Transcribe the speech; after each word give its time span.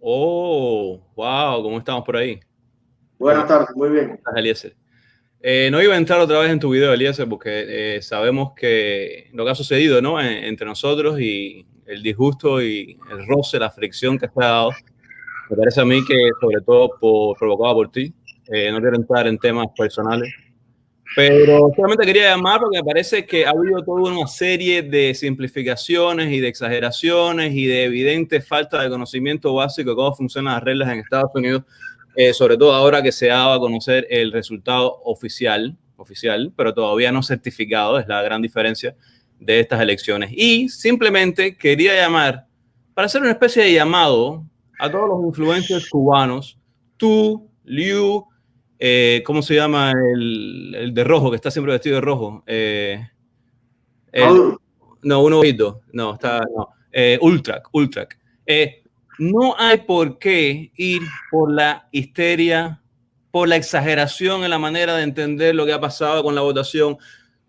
Oh, 0.00 1.00
wow, 1.16 1.62
¿cómo 1.62 1.78
estamos 1.78 2.04
por 2.04 2.16
ahí? 2.16 2.38
Buenas 3.18 3.48
tardes, 3.48 3.74
muy 3.74 3.90
bien. 3.90 4.20
Eliezer. 4.36 4.76
Eh, 5.40 5.68
no 5.70 5.82
iba 5.82 5.94
a 5.94 5.98
entrar 5.98 6.20
otra 6.20 6.40
vez 6.40 6.50
en 6.50 6.58
tu 6.58 6.70
video, 6.70 6.92
Eliezer, 6.92 7.28
porque 7.28 7.96
eh, 7.96 8.02
sabemos 8.02 8.52
que 8.54 9.28
lo 9.32 9.44
que 9.44 9.50
ha 9.50 9.54
sucedido 9.54 10.02
¿no? 10.02 10.20
entre 10.20 10.66
nosotros 10.66 11.20
y 11.20 11.64
el 11.86 12.02
disgusto 12.02 12.60
y 12.60 12.98
el 13.10 13.26
roce, 13.26 13.58
la 13.58 13.70
fricción 13.70 14.18
que 14.18 14.26
ha 14.26 14.30
dado, 14.34 14.70
me 15.50 15.56
parece 15.56 15.80
a 15.80 15.84
mí 15.84 16.04
que 16.04 16.14
sobre 16.40 16.60
todo 16.64 16.90
por, 17.00 17.38
provocado 17.38 17.74
por 17.74 17.90
ti. 17.90 18.12
Eh, 18.52 18.70
no 18.70 18.80
quiero 18.80 18.96
entrar 18.96 19.26
en 19.26 19.38
temas 19.38 19.66
personales, 19.76 20.32
pero 21.16 21.70
solamente 21.74 22.04
quería 22.04 22.30
llamar 22.30 22.60
porque 22.60 22.78
me 22.78 22.84
parece 22.84 23.24
que 23.24 23.46
ha 23.46 23.50
habido 23.50 23.82
toda 23.82 24.12
una 24.12 24.26
serie 24.26 24.82
de 24.82 25.14
simplificaciones 25.14 26.30
y 26.32 26.40
de 26.40 26.48
exageraciones 26.48 27.54
y 27.54 27.66
de 27.66 27.84
evidente 27.84 28.40
falta 28.40 28.82
de 28.82 28.90
conocimiento 28.90 29.54
básico 29.54 29.90
de 29.90 29.96
cómo 29.96 30.14
funcionan 30.14 30.54
las 30.54 30.62
reglas 30.62 30.90
en 30.90 30.98
Estados 31.00 31.30
Unidos, 31.34 31.62
eh, 32.14 32.32
sobre 32.34 32.56
todo 32.56 32.74
ahora 32.74 33.02
que 33.02 33.12
se 33.12 33.28
daba 33.28 33.54
a 33.54 33.58
conocer 33.58 34.06
el 34.10 34.32
resultado 34.32 35.00
oficial, 35.04 35.76
oficial, 35.96 36.52
pero 36.56 36.74
todavía 36.74 37.10
no 37.10 37.22
certificado, 37.22 37.98
es 37.98 38.06
la 38.06 38.22
gran 38.22 38.42
diferencia 38.42 38.94
de 39.40 39.60
estas 39.60 39.80
elecciones. 39.80 40.30
Y 40.32 40.68
simplemente 40.68 41.56
quería 41.56 41.94
llamar 41.94 42.46
para 42.94 43.06
hacer 43.06 43.22
una 43.22 43.30
especie 43.30 43.62
de 43.62 43.72
llamado 43.72 44.44
a 44.78 44.90
todos 44.90 45.08
los 45.08 45.24
influencers 45.24 45.88
cubanos, 45.88 46.58
tú, 46.96 47.48
Liu, 47.64 48.26
eh, 48.78 49.22
¿cómo 49.24 49.42
se 49.42 49.54
llama 49.54 49.92
el, 49.92 50.74
el, 50.74 50.94
de 50.94 51.04
rojo, 51.04 51.30
que 51.30 51.36
está 51.36 51.50
siempre 51.50 51.72
vestido 51.72 51.96
de 51.96 52.00
rojo? 52.00 52.44
Eh, 54.12 54.58
no, 55.02 55.22
uno 55.22 55.40
oído, 55.40 55.82
no, 55.92 56.14
está, 56.14 56.40
no, 56.40 56.68
eh, 56.92 57.18
Ultrac, 57.20 57.68
Ultrac. 57.72 58.18
Eh, 58.46 58.82
no 59.18 59.54
hay 59.58 59.78
por 59.78 60.18
qué 60.18 60.72
ir 60.76 61.02
por 61.30 61.52
la 61.52 61.88
histeria, 61.92 62.80
por 63.30 63.48
la 63.48 63.56
exageración 63.56 64.44
en 64.44 64.50
la 64.50 64.58
manera 64.58 64.96
de 64.96 65.02
entender 65.02 65.54
lo 65.54 65.66
que 65.66 65.72
ha 65.72 65.80
pasado 65.80 66.22
con 66.22 66.34
la 66.34 66.40
votación. 66.40 66.96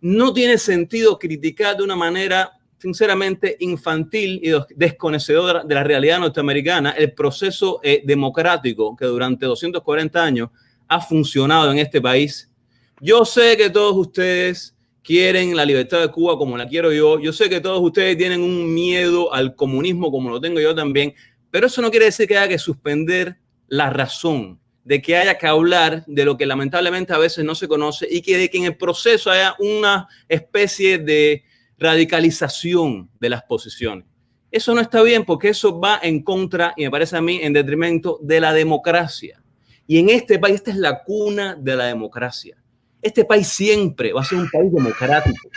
No 0.01 0.33
tiene 0.33 0.57
sentido 0.57 1.17
criticar 1.17 1.77
de 1.77 1.83
una 1.83 1.95
manera 1.95 2.51
sinceramente 2.77 3.57
infantil 3.59 4.39
y 4.41 4.51
desconocedora 4.75 5.63
de 5.63 5.75
la 5.75 5.83
realidad 5.83 6.19
norteamericana 6.19 6.91
el 6.91 7.13
proceso 7.13 7.81
democrático 8.05 8.95
que 8.95 9.05
durante 9.05 9.45
240 9.45 10.23
años 10.23 10.49
ha 10.89 10.99
funcionado 10.99 11.71
en 11.71 11.77
este 11.77 12.01
país. 12.01 12.51
Yo 12.99 13.23
sé 13.23 13.55
que 13.55 13.69
todos 13.69 13.95
ustedes 13.95 14.75
quieren 15.03 15.55
la 15.55 15.65
libertad 15.65 16.01
de 16.01 16.11
Cuba 16.11 16.37
como 16.37 16.57
la 16.57 16.67
quiero 16.67 16.91
yo. 16.91 17.19
Yo 17.19 17.31
sé 17.31 17.49
que 17.49 17.61
todos 17.61 17.79
ustedes 17.81 18.17
tienen 18.17 18.41
un 18.41 18.73
miedo 18.73 19.33
al 19.33 19.55
comunismo 19.55 20.11
como 20.11 20.29
lo 20.29 20.41
tengo 20.41 20.59
yo 20.59 20.75
también, 20.75 21.13
pero 21.49 21.67
eso 21.67 21.81
no 21.81 21.89
quiere 21.89 22.07
decir 22.07 22.27
que 22.27 22.37
haya 22.37 22.49
que 22.49 22.59
suspender 22.59 23.37
la 23.67 23.89
razón, 23.89 24.59
de 24.83 25.01
que 25.01 25.15
haya 25.15 25.37
que 25.37 25.47
hablar 25.47 26.03
de 26.07 26.25
lo 26.25 26.35
que 26.35 26.45
lamentablemente 26.45 27.13
a 27.13 27.17
veces 27.17 27.45
no 27.45 27.55
se 27.55 27.67
conoce 27.67 28.07
y 28.09 28.21
que 28.21 28.49
que 28.49 28.57
en 28.57 28.65
el 28.65 28.77
proceso 28.77 29.31
haya 29.31 29.55
una 29.59 30.07
especie 30.27 30.97
de 30.97 31.43
radicalización 31.77 33.09
de 33.19 33.29
las 33.29 33.43
posiciones. 33.43 34.05
Eso 34.51 34.73
no 34.73 34.81
está 34.81 35.03
bien 35.03 35.25
porque 35.25 35.49
eso 35.49 35.79
va 35.79 35.99
en 36.01 36.23
contra 36.23 36.73
y 36.75 36.83
me 36.83 36.91
parece 36.91 37.15
a 37.15 37.21
mí 37.21 37.39
en 37.41 37.53
detrimento 37.53 38.19
de 38.21 38.41
la 38.41 38.51
democracia. 38.51 39.38
Y 39.89 39.97
en 39.97 40.11
este 40.11 40.37
país, 40.37 40.57
esta 40.57 40.69
es 40.69 40.77
la 40.77 41.03
cuna 41.03 41.55
de 41.59 41.75
la 41.75 41.85
democracia. 41.85 42.55
Este 43.01 43.25
país 43.25 43.47
siempre 43.47 44.13
va 44.13 44.21
a 44.21 44.23
ser 44.23 44.37
un 44.37 44.47
país 44.47 44.71
democrático. 44.71 45.49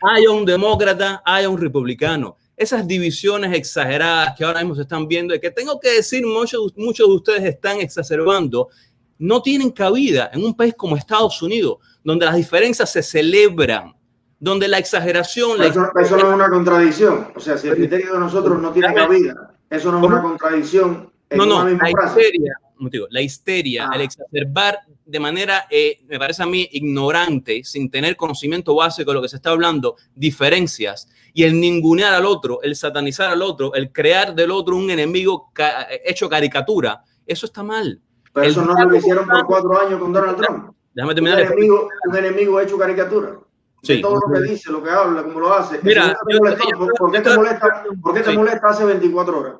Haya 0.00 0.30
un 0.30 0.44
demócrata, 0.44 1.20
haya 1.24 1.48
un 1.48 1.58
republicano. 1.58 2.36
Esas 2.56 2.86
divisiones 2.86 3.52
exageradas 3.52 4.34
que 4.38 4.44
ahora 4.44 4.60
mismo 4.60 4.76
se 4.76 4.82
están 4.82 5.08
viendo 5.08 5.34
y 5.34 5.40
que 5.40 5.50
tengo 5.50 5.80
que 5.80 5.90
decir, 5.90 6.24
muchos, 6.24 6.72
muchos 6.76 7.08
de 7.08 7.14
ustedes 7.14 7.42
están 7.42 7.80
exacerbando, 7.80 8.68
no 9.18 9.42
tienen 9.42 9.70
cabida 9.72 10.30
en 10.32 10.44
un 10.44 10.54
país 10.54 10.74
como 10.76 10.96
Estados 10.96 11.42
Unidos, 11.42 11.78
donde 12.04 12.26
las 12.26 12.36
diferencias 12.36 12.92
se 12.92 13.02
celebran, 13.02 13.96
donde 14.38 14.68
la 14.68 14.78
exageración... 14.78 15.60
Eso, 15.64 15.80
no 15.80 16.00
es 16.00 16.12
una 16.12 16.48
contradicción. 16.48 17.32
O 17.34 17.40
sea, 17.40 17.58
si 17.58 17.66
el 17.66 17.74
criterio 17.74 18.12
de 18.12 18.20
nosotros 18.20 18.62
no 18.62 18.70
tiene 18.70 18.94
cabida, 18.94 19.52
eso 19.68 19.90
no 19.90 19.98
es 19.98 20.04
una 20.04 20.22
contradicción. 20.22 21.10
no, 21.32 21.44
no, 21.44 21.64
la 21.64 21.72
histeria, 22.88 23.06
la 23.10 23.22
histeria, 23.22 23.90
el 23.92 24.00
ah. 24.00 24.04
exacerbar 24.04 24.78
de 25.04 25.20
manera, 25.20 25.66
eh, 25.70 26.00
me 26.08 26.18
parece 26.18 26.42
a 26.42 26.46
mí, 26.46 26.68
ignorante, 26.72 27.62
sin 27.64 27.90
tener 27.90 28.16
conocimiento 28.16 28.74
básico 28.74 29.10
de 29.10 29.14
lo 29.14 29.22
que 29.22 29.28
se 29.28 29.36
está 29.36 29.50
hablando, 29.50 29.96
diferencias, 30.14 31.08
y 31.32 31.44
el 31.44 31.60
ningunear 31.60 32.14
al 32.14 32.26
otro, 32.26 32.62
el 32.62 32.76
satanizar 32.76 33.30
al 33.30 33.42
otro, 33.42 33.74
el 33.74 33.92
crear 33.92 34.34
del 34.34 34.50
otro 34.50 34.76
un 34.76 34.90
enemigo 34.90 35.50
hecho 36.04 36.28
caricatura, 36.28 37.02
eso 37.26 37.46
está 37.46 37.62
mal. 37.62 38.00
Pero 38.32 38.46
eso 38.46 38.62
no 38.62 38.74
lo 38.74 38.96
hicieron 38.96 39.26
por 39.26 39.46
cuatro 39.46 39.80
años 39.80 40.00
con 40.00 40.12
Donald 40.12 40.36
Trump. 40.36 40.74
Déjame 40.94 41.14
terminar. 41.14 41.40
Un 41.40 41.46
enemigo, 41.46 41.88
un 42.08 42.16
enemigo 42.16 42.60
hecho 42.60 42.78
caricatura. 42.78 43.38
Sí. 43.82 44.02
todo 44.02 44.20
lo 44.26 44.34
que 44.34 44.42
dice, 44.42 44.70
lo 44.70 44.82
que 44.82 44.90
habla, 44.90 45.22
cómo 45.22 45.40
lo 45.40 45.54
hace. 45.54 45.80
Mira, 45.82 46.14
¿por, 46.98 47.12
qué 47.12 47.20
te 47.20 47.34
molesta, 47.34 47.84
¿por 48.02 48.14
qué 48.14 48.20
te 48.20 48.32
molesta 48.34 48.68
hace 48.68 48.84
24 48.84 49.38
horas? 49.38 49.54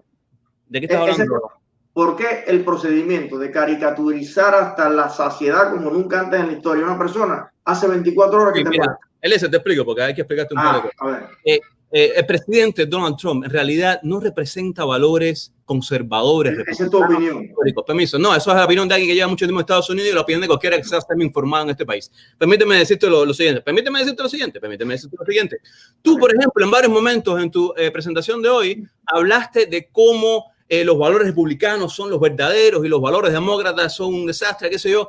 ¿De 0.68 0.80
qué 0.80 0.86
estás 0.86 1.00
hablando? 1.00 1.52
¿Por 1.92 2.16
qué 2.16 2.44
el 2.46 2.64
procedimiento 2.64 3.38
de 3.38 3.50
caricaturizar 3.50 4.54
hasta 4.54 4.88
la 4.88 5.08
saciedad 5.08 5.72
como 5.72 5.90
nunca 5.90 6.20
antes 6.20 6.40
en 6.40 6.46
la 6.46 6.52
historia 6.52 6.84
una 6.84 6.98
persona 6.98 7.52
hace 7.64 7.88
24 7.88 8.42
horas 8.42 8.54
que 8.54 8.64
te 8.64 8.70
mira, 8.70 8.98
te 9.20 9.56
explico 9.56 9.84
porque 9.84 10.02
hay 10.02 10.14
que 10.14 10.22
explicarte 10.22 10.54
un 10.54 10.60
ah, 10.60 10.82
poco. 10.82 11.10
Eh, 11.44 11.60
eh, 11.92 12.12
el 12.16 12.24
presidente 12.26 12.86
Donald 12.86 13.16
Trump 13.16 13.44
en 13.44 13.50
realidad 13.50 13.98
no 14.04 14.20
representa 14.20 14.84
valores 14.84 15.52
conservadores. 15.64 16.56
Esa 16.68 16.84
es 16.84 16.90
tu 16.90 17.02
opinión. 17.02 17.48
Permiso. 17.84 18.18
No, 18.18 18.34
eso 18.34 18.50
es 18.50 18.56
la 18.56 18.64
opinión 18.64 18.86
de 18.86 18.94
alguien 18.94 19.10
que 19.10 19.14
lleva 19.14 19.26
mucho 19.26 19.44
tiempo 19.44 19.58
en 19.58 19.64
Estados 19.64 19.90
Unidos 19.90 20.10
y 20.10 20.14
la 20.14 20.20
opinión 20.20 20.40
de 20.40 20.46
cualquiera 20.46 20.76
que 20.76 20.84
sea 20.84 21.00
informado 21.18 21.64
en 21.64 21.70
este 21.70 21.84
país. 21.84 22.10
Permíteme 22.38 22.76
decirte 22.76 23.08
lo, 23.08 23.32
siguiente. 23.34 23.60
Permíteme 23.60 23.98
decirte 23.98 24.22
lo 24.22 24.28
siguiente. 24.28 24.60
Permíteme 24.60 24.94
decirte 24.94 25.16
lo 25.18 25.24
siguiente. 25.24 25.58
Tú, 26.00 26.16
por 26.16 26.32
ejemplo, 26.34 26.64
en 26.64 26.70
varios 26.70 26.92
momentos 26.92 27.42
en 27.42 27.50
tu 27.50 27.74
eh, 27.76 27.90
presentación 27.90 28.40
de 28.40 28.48
hoy, 28.48 28.88
hablaste 29.06 29.66
de 29.66 29.88
cómo 29.90 30.49
eh, 30.70 30.84
los 30.84 30.96
valores 30.96 31.26
republicanos 31.26 31.92
son 31.92 32.10
los 32.10 32.20
verdaderos 32.20 32.86
y 32.86 32.88
los 32.88 33.00
valores 33.00 33.32
demócratas 33.32 33.92
son 33.92 34.14
un 34.14 34.26
desastre, 34.26 34.70
qué 34.70 34.78
sé 34.78 34.92
yo. 34.92 35.08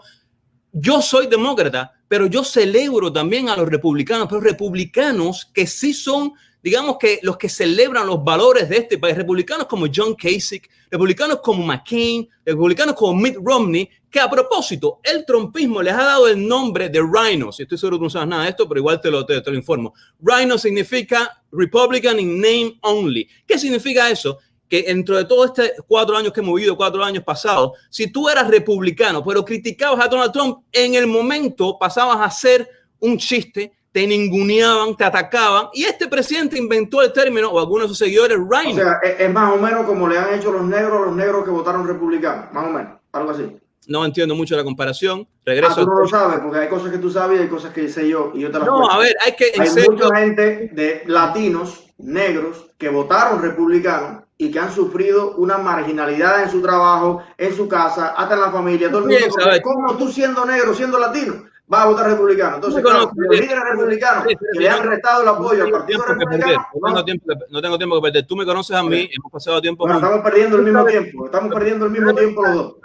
Yo 0.72 1.03
soy 1.03 1.27
demócrata, 1.27 1.94
pero 2.07 2.25
yo 2.25 2.44
celebro 2.44 3.13
también 3.13 3.47
a 3.47 3.55
los 3.55 3.69
republicanos, 3.69 4.27
pero 4.27 4.41
republicanos 4.41 5.51
que 5.53 5.67
sí 5.67 5.94
son, 5.94 6.33
digamos 6.63 6.97
que 6.97 7.19
los 7.21 7.38
que 7.38 7.47
celebran 7.47 8.07
los 8.07 8.23
valores 8.23 8.69
de 8.69 8.77
este 8.77 8.97
país, 8.97 9.16
republicanos 9.16 9.67
como 9.67 9.85
John 9.94 10.16
Kasich, 10.16 10.67
republicanos 10.89 11.41
como 11.41 11.63
McCain, 11.63 12.27
republicanos 12.44 12.95
como 12.95 13.21
Mitt 13.21 13.35
Romney, 13.39 13.88
que 14.09 14.19
a 14.19 14.31
propósito, 14.31 15.00
el 15.03 15.23
trompismo 15.25 15.83
les 15.83 15.94
ha 15.94 16.03
dado 16.03 16.27
el 16.27 16.47
nombre 16.47 16.89
de 16.89 17.01
Rhino. 17.01 17.51
Si 17.51 17.63
estoy 17.63 17.77
seguro 17.77 18.00
que 18.00 18.03
no 18.05 18.09
sabes 18.09 18.29
nada 18.29 18.45
de 18.45 18.50
esto, 18.50 18.67
pero 18.67 18.79
igual 18.79 19.00
te 19.00 19.11
lo, 19.11 19.23
te, 19.27 19.39
te 19.39 19.51
lo 19.51 19.57
informo. 19.57 19.94
Rhino 20.19 20.57
significa 20.57 21.44
Republican 21.51 22.19
in 22.19 22.41
name 22.41 22.79
only. 22.81 23.29
¿Qué 23.45 23.59
significa 23.59 24.09
eso? 24.09 24.39
Que 24.71 24.83
dentro 24.83 25.17
de 25.17 25.25
todos 25.25 25.47
estos 25.47 25.85
cuatro 25.85 26.15
años 26.15 26.31
que 26.31 26.39
hemos 26.39 26.55
vivido, 26.55 26.77
cuatro 26.77 27.03
años 27.03 27.25
pasados, 27.25 27.71
si 27.89 28.09
tú 28.09 28.29
eras 28.29 28.47
republicano, 28.47 29.21
pero 29.21 29.43
criticabas 29.43 29.99
a 29.99 30.07
Donald 30.07 30.31
Trump, 30.31 30.59
en 30.71 30.95
el 30.95 31.07
momento 31.07 31.77
pasabas 31.77 32.19
a 32.21 32.31
ser 32.31 32.69
un 33.01 33.17
chiste, 33.17 33.73
te 33.91 34.07
ninguneaban, 34.07 34.95
te 34.95 35.03
atacaban, 35.03 35.67
y 35.73 35.83
este 35.83 36.07
presidente 36.07 36.57
inventó 36.57 37.01
el 37.01 37.11
término, 37.11 37.49
o 37.49 37.59
algunos 37.59 37.83
de 37.83 37.87
sus 37.89 37.97
seguidores, 37.97 38.37
Rhino. 38.37 38.81
O 38.81 38.85
sea, 38.85 38.99
es, 39.03 39.29
más 39.29 39.53
o 39.53 39.57
menos 39.57 39.85
como 39.85 40.07
le 40.07 40.17
han 40.17 40.33
hecho 40.35 40.53
los 40.53 40.63
negros 40.63 41.01
a 41.01 41.05
los 41.07 41.15
negros 41.17 41.43
que 41.43 41.51
votaron 41.51 41.85
republicanos, 41.85 42.53
más 42.53 42.65
o 42.65 42.69
menos, 42.69 42.93
algo 43.11 43.31
así. 43.31 43.60
No 43.88 44.06
entiendo 44.06 44.36
mucho 44.36 44.56
la 44.56 44.64
comparación. 44.64 45.28
Regreso. 45.44 45.74
Ah, 45.81 45.84
tú 45.84 45.90
no 45.90 46.00
lo 46.02 46.08
sabes, 46.08 46.40
porque 46.40 46.59
hay 46.59 46.69
cosas 46.69 46.92
que 46.92 47.00
tú 47.00 47.09
sabes 47.09 47.40
y 47.40 47.44
hay 47.44 47.50
cosas 47.50 47.74
que 47.74 47.90
sé 47.90 48.08
yo, 48.08 48.31
y 48.34 48.42
yo 48.42 48.52
te 48.52 48.59
las 48.59 48.68
No, 48.68 48.90
a 48.90 49.00
ver, 49.00 49.16
hay 49.25 49.36
que... 49.36 49.52
Hay 49.59 49.69
mucha 49.90 50.16
gente 50.16 50.69
de 50.74 51.03
latinos, 51.08 51.88
negros, 51.97 52.68
que 52.78 52.90
votaron 52.90 53.42
republicanos 53.42 54.24
y 54.38 54.50
que 54.52 54.59
han 54.59 54.72
sufrido 54.72 55.36
una 55.36 55.59
marginalidad 55.59 56.44
en 56.44 56.50
su 56.50 56.62
trabajo, 56.62 57.22
en 57.38 57.56
su 57.56 57.68
casa, 57.68 58.16
hasta 58.18 58.33
en 58.33 58.42
la 58.42 58.51
familia, 58.51 58.89
todo 58.89 59.07
el 59.07 59.19
mundo. 59.19 59.36
¿Cómo 59.63 59.98
tú 59.98 60.07
siendo 60.10 60.44
negro, 60.45 60.74
siendo 60.74 60.98
latino, 60.98 61.44
vas 61.68 61.84
a 61.84 61.89
votar 61.89 62.10
republicano? 62.10 62.56
Entonces, 62.56 62.81
claro, 62.81 63.12
los 63.16 63.39
líderes 63.39 63.63
republicanos 63.72 64.25
que 64.25 64.36
le 64.60 64.68
han 64.68 64.81
restado 64.81 65.22
el 65.22 65.27
apoyo 65.27 65.63
al 65.63 65.72
partido 65.72 66.04
republicano. 66.06 66.66
No 66.74 66.88
tengo, 66.88 67.06
tiempo, 67.06 67.34
no 67.51 67.62
tengo 67.62 67.77
tiempo 67.77 67.95
que 67.98 68.01
perder. 68.01 68.25
Tú 68.25 68.36
me 68.36 68.45
conoces 68.45 68.75
a 68.75 68.81
mí, 68.81 69.07
hemos 69.16 69.31
pasado 69.31 69.62
tiempo. 69.62 69.84
Bueno, 69.84 70.00
estamos 70.00 70.22
perdiendo 70.22 70.57
el 70.57 70.63
mismo 70.63 70.86
tiempo, 70.86 71.25
estamos 71.25 71.54
perdiendo 71.54 71.86
el 71.86 71.92
mismo 71.92 72.16
tiempo 72.16 72.44
los 72.44 72.56
dos. 72.56 72.75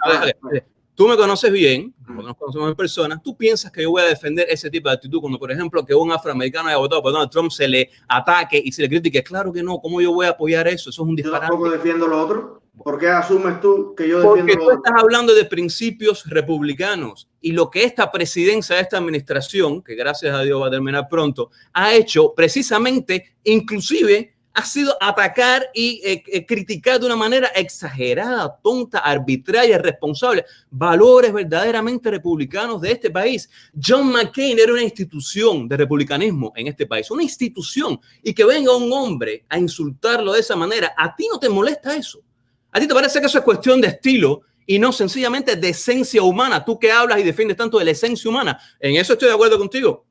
Tú 0.97 1.07
me 1.07 1.15
conoces 1.15 1.51
bien, 1.51 1.93
nos 2.07 2.35
conocemos 2.35 2.69
en 2.69 2.75
persona, 2.75 3.21
tú 3.23 3.37
piensas 3.37 3.71
que 3.71 3.83
yo 3.83 3.91
voy 3.91 4.01
a 4.01 4.05
defender 4.05 4.47
ese 4.49 4.67
tipo 4.67 4.89
de 4.89 4.95
actitud, 4.95 5.21
como 5.21 5.37
por 5.37 5.51
ejemplo 5.51 5.85
que 5.85 5.93
un 5.93 6.11
afroamericano 6.11 6.69
haya 6.69 6.77
votado 6.77 7.03
por 7.03 7.11
Donald 7.11 7.29
Trump 7.29 7.51
se 7.51 7.67
le 7.67 7.91
ataque 8.07 8.59
y 8.65 8.71
se 8.71 8.81
le 8.81 8.89
critique. 8.89 9.23
Claro 9.23 9.53
que 9.53 9.61
no, 9.61 9.77
¿cómo 9.77 10.01
yo 10.01 10.11
voy 10.11 10.25
a 10.25 10.29
apoyar 10.29 10.67
eso? 10.67 10.89
Eso 10.89 11.03
es 11.03 11.07
un 11.07 11.15
disparate. 11.15 11.45
Yo 11.45 11.49
tampoco 11.51 11.69
defiendo 11.69 12.07
lo 12.07 12.19
otro. 12.19 12.61
¿Por 12.83 12.97
qué 12.97 13.09
asumes 13.09 13.61
tú 13.61 13.93
que 13.95 14.09
yo 14.09 14.17
defiendo 14.21 14.37
Porque 14.39 14.55
tú 14.55 14.71
estás 14.71 14.93
hablando 14.99 15.35
de 15.35 15.45
principios 15.45 16.25
republicanos 16.25 17.29
y 17.41 17.51
lo 17.51 17.69
que 17.69 17.83
esta 17.83 18.11
presidencia, 18.11 18.79
esta 18.79 18.97
administración, 18.97 19.83
que 19.83 19.93
gracias 19.93 20.33
a 20.33 20.41
Dios 20.41 20.59
va 20.59 20.67
a 20.69 20.71
terminar 20.71 21.07
pronto, 21.07 21.51
ha 21.73 21.93
hecho 21.93 22.33
precisamente, 22.35 23.35
inclusive 23.43 24.36
ha 24.57 24.65
sido 24.65 24.97
atacar 24.99 25.69
y 25.71 26.01
eh, 26.03 26.23
eh, 26.25 26.43
criticar 26.43 26.99
de 26.99 27.05
una 27.05 27.15
manera 27.15 27.47
exagerada, 27.49 28.57
tonta, 28.63 28.97
arbitraria, 28.97 29.75
irresponsable 29.75 30.45
valores 30.71 31.31
verdaderamente 31.31 32.09
republicanos 32.09 32.81
de 32.81 32.93
este 32.93 33.11
país. 33.11 33.47
John 33.79 34.11
McCain 34.11 34.57
era 34.57 34.73
una 34.73 34.81
institución 34.81 35.67
de 35.67 35.77
republicanismo 35.77 36.53
en 36.55 36.65
este 36.65 36.87
país, 36.87 37.11
una 37.11 37.21
institución, 37.21 37.99
y 38.23 38.33
que 38.33 38.45
venga 38.45 38.75
un 38.75 38.91
hombre 38.91 39.45
a 39.47 39.59
insultarlo 39.59 40.33
de 40.33 40.39
esa 40.39 40.55
manera, 40.55 40.91
¿a 40.97 41.15
ti 41.15 41.27
no 41.31 41.39
te 41.39 41.49
molesta 41.49 41.95
eso? 41.95 42.23
¿A 42.71 42.79
ti 42.79 42.87
te 42.87 42.95
parece 42.95 43.19
que 43.19 43.27
eso 43.27 43.37
es 43.37 43.43
cuestión 43.43 43.79
de 43.79 43.89
estilo 43.89 44.41
y 44.65 44.79
no 44.79 44.91
sencillamente 44.91 45.55
de 45.55 45.69
esencia 45.69 46.23
humana? 46.23 46.65
Tú 46.65 46.79
que 46.79 46.91
hablas 46.91 47.19
y 47.19 47.23
defiendes 47.23 47.57
tanto 47.57 47.77
de 47.77 47.85
la 47.85 47.91
esencia 47.91 48.27
humana, 48.27 48.59
en 48.79 48.95
eso 48.95 49.13
estoy 49.13 49.27
de 49.27 49.35
acuerdo 49.35 49.59
contigo. 49.59 50.06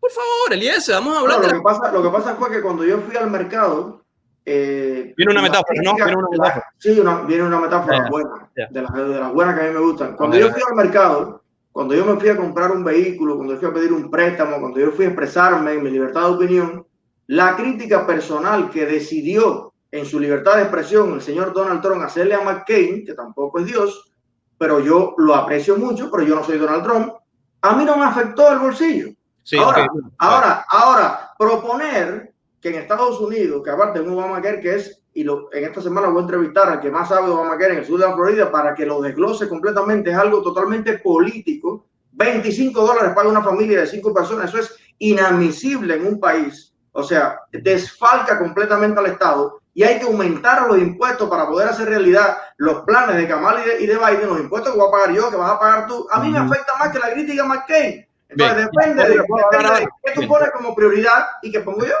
Por 0.00 0.10
favor, 0.10 0.52
Eliezer, 0.52 0.94
vamos 0.94 1.16
a 1.16 1.20
hablar. 1.20 1.40
lo, 1.42 1.58
que 1.58 1.60
pasa, 1.60 1.92
lo 1.92 2.02
que 2.02 2.08
pasa 2.10 2.34
fue 2.36 2.50
que 2.50 2.62
cuando 2.62 2.84
yo 2.84 2.98
fui 3.00 3.16
al 3.16 3.30
mercado. 3.30 4.04
Eh, 4.44 5.12
viene 5.16 5.32
una 5.32 5.42
metáfora, 5.42 5.82
¿no? 5.84 5.94
Viene 5.94 6.16
una 6.16 6.28
metáfora. 6.30 6.66
sí, 6.78 7.02
viene 7.26 7.42
una 7.42 7.60
metáfora 7.60 8.08
buena, 8.08 8.50
De, 8.54 8.82
las, 8.82 8.94
de 8.94 9.20
las 9.20 9.32
buenas 9.32 9.54
que 9.58 9.66
a 9.66 9.68
mí 9.68 9.74
me 9.74 9.80
gustan. 9.80 10.16
Cuando 10.16 10.38
yo 10.38 10.50
fui 10.50 10.62
al 10.66 10.74
mercado, 10.74 11.42
cuando 11.72 11.94
yo 11.94 12.06
me 12.06 12.18
fui 12.18 12.30
a 12.30 12.36
comprar 12.36 12.70
un 12.72 12.82
vehículo, 12.82 13.36
cuando 13.36 13.54
yo 13.54 13.60
fui 13.60 13.68
a 13.68 13.74
pedir 13.74 13.92
un 13.92 14.10
préstamo, 14.10 14.58
cuando 14.58 14.80
yo 14.80 14.90
fui 14.92 15.04
a 15.04 15.08
expresarme 15.08 15.74
en 15.74 15.82
mi 15.82 15.90
libertad 15.90 16.22
de 16.22 16.34
opinión, 16.36 16.86
la 17.26 17.56
crítica 17.56 18.06
personal 18.06 18.70
que 18.70 18.86
decidió 18.86 19.74
en 19.90 20.06
su 20.06 20.18
libertad 20.18 20.56
de 20.56 20.62
expresión 20.62 21.12
el 21.12 21.20
señor 21.20 21.52
Donald 21.52 21.82
Trump 21.82 22.02
hacerle 22.02 22.34
a 22.34 22.40
McCain, 22.40 23.04
que 23.04 23.12
tampoco 23.12 23.58
es 23.58 23.66
Dios, 23.66 24.12
pero 24.56 24.80
yo 24.80 25.14
lo 25.18 25.34
aprecio 25.34 25.76
mucho, 25.76 26.10
pero 26.10 26.22
yo 26.22 26.34
no 26.34 26.42
soy 26.42 26.56
Donald 26.56 26.84
Trump, 26.84 27.12
a 27.60 27.76
mí 27.76 27.84
no 27.84 27.98
me 27.98 28.04
afectó 28.04 28.50
el 28.50 28.60
bolsillo 28.60 29.17
ahora, 29.56 29.88
ahora, 30.18 30.66
ahora, 30.68 31.30
proponer 31.38 32.34
que 32.60 32.70
en 32.70 32.74
Estados 32.76 33.20
Unidos, 33.20 33.62
que 33.64 33.70
aparte 33.70 34.00
de 34.00 34.08
un 34.08 34.14
Obamacare 34.14 34.60
que 34.60 34.74
es, 34.74 35.00
y 35.14 35.24
lo, 35.24 35.52
en 35.52 35.64
esta 35.64 35.80
semana 35.80 36.08
voy 36.08 36.18
a 36.18 36.22
entrevistar 36.22 36.68
al 36.68 36.80
que 36.80 36.90
más 36.90 37.08
sabe 37.08 37.26
de 37.26 37.32
Obamacare 37.32 37.72
en 37.72 37.78
el 37.80 37.86
sur 37.86 37.98
de 38.00 38.06
la 38.06 38.14
Florida 38.14 38.50
para 38.50 38.74
que 38.74 38.86
lo 38.86 39.00
desglose 39.00 39.48
completamente, 39.48 40.10
es 40.10 40.16
algo 40.16 40.42
totalmente 40.42 40.98
político. 40.98 41.86
25 42.12 42.84
dólares 42.84 43.12
para 43.14 43.28
una 43.28 43.42
familia 43.42 43.80
de 43.80 43.86
cinco 43.86 44.12
personas, 44.12 44.48
eso 44.48 44.58
es 44.58 44.76
inadmisible 44.98 45.94
en 45.94 46.06
un 46.06 46.20
país. 46.20 46.74
O 46.92 47.04
sea, 47.04 47.40
desfalca 47.52 48.38
completamente 48.38 48.98
al 48.98 49.06
Estado 49.06 49.60
y 49.72 49.84
hay 49.84 50.00
que 50.00 50.06
aumentar 50.06 50.66
los 50.66 50.78
impuestos 50.78 51.28
para 51.28 51.46
poder 51.46 51.68
hacer 51.68 51.88
realidad 51.88 52.38
los 52.56 52.80
planes 52.80 53.16
de 53.16 53.28
Kamala 53.28 53.60
y 53.78 53.86
de, 53.86 53.96
Biden, 53.96 54.28
los 54.28 54.40
impuestos 54.40 54.72
que 54.72 54.78
voy 54.78 54.88
a 54.88 54.90
pagar 54.90 55.14
yo, 55.14 55.30
que 55.30 55.36
vas 55.36 55.52
a 55.52 55.60
pagar 55.60 55.86
tú. 55.86 56.08
A 56.10 56.18
mí 56.18 56.30
me 56.30 56.38
afecta 56.38 56.76
más 56.76 56.88
que 56.88 56.98
la 56.98 57.12
crítica 57.12 57.44
McCain 57.44 58.07
entonces 58.28 58.68
depende, 58.72 59.08
de, 59.08 59.88
qué 60.04 60.12
tú 60.14 60.28
pones 60.28 60.50
como 60.50 60.74
prioridad 60.74 61.26
y 61.42 61.50
qué 61.50 61.60
pongo 61.60 61.84
yo. 61.84 61.94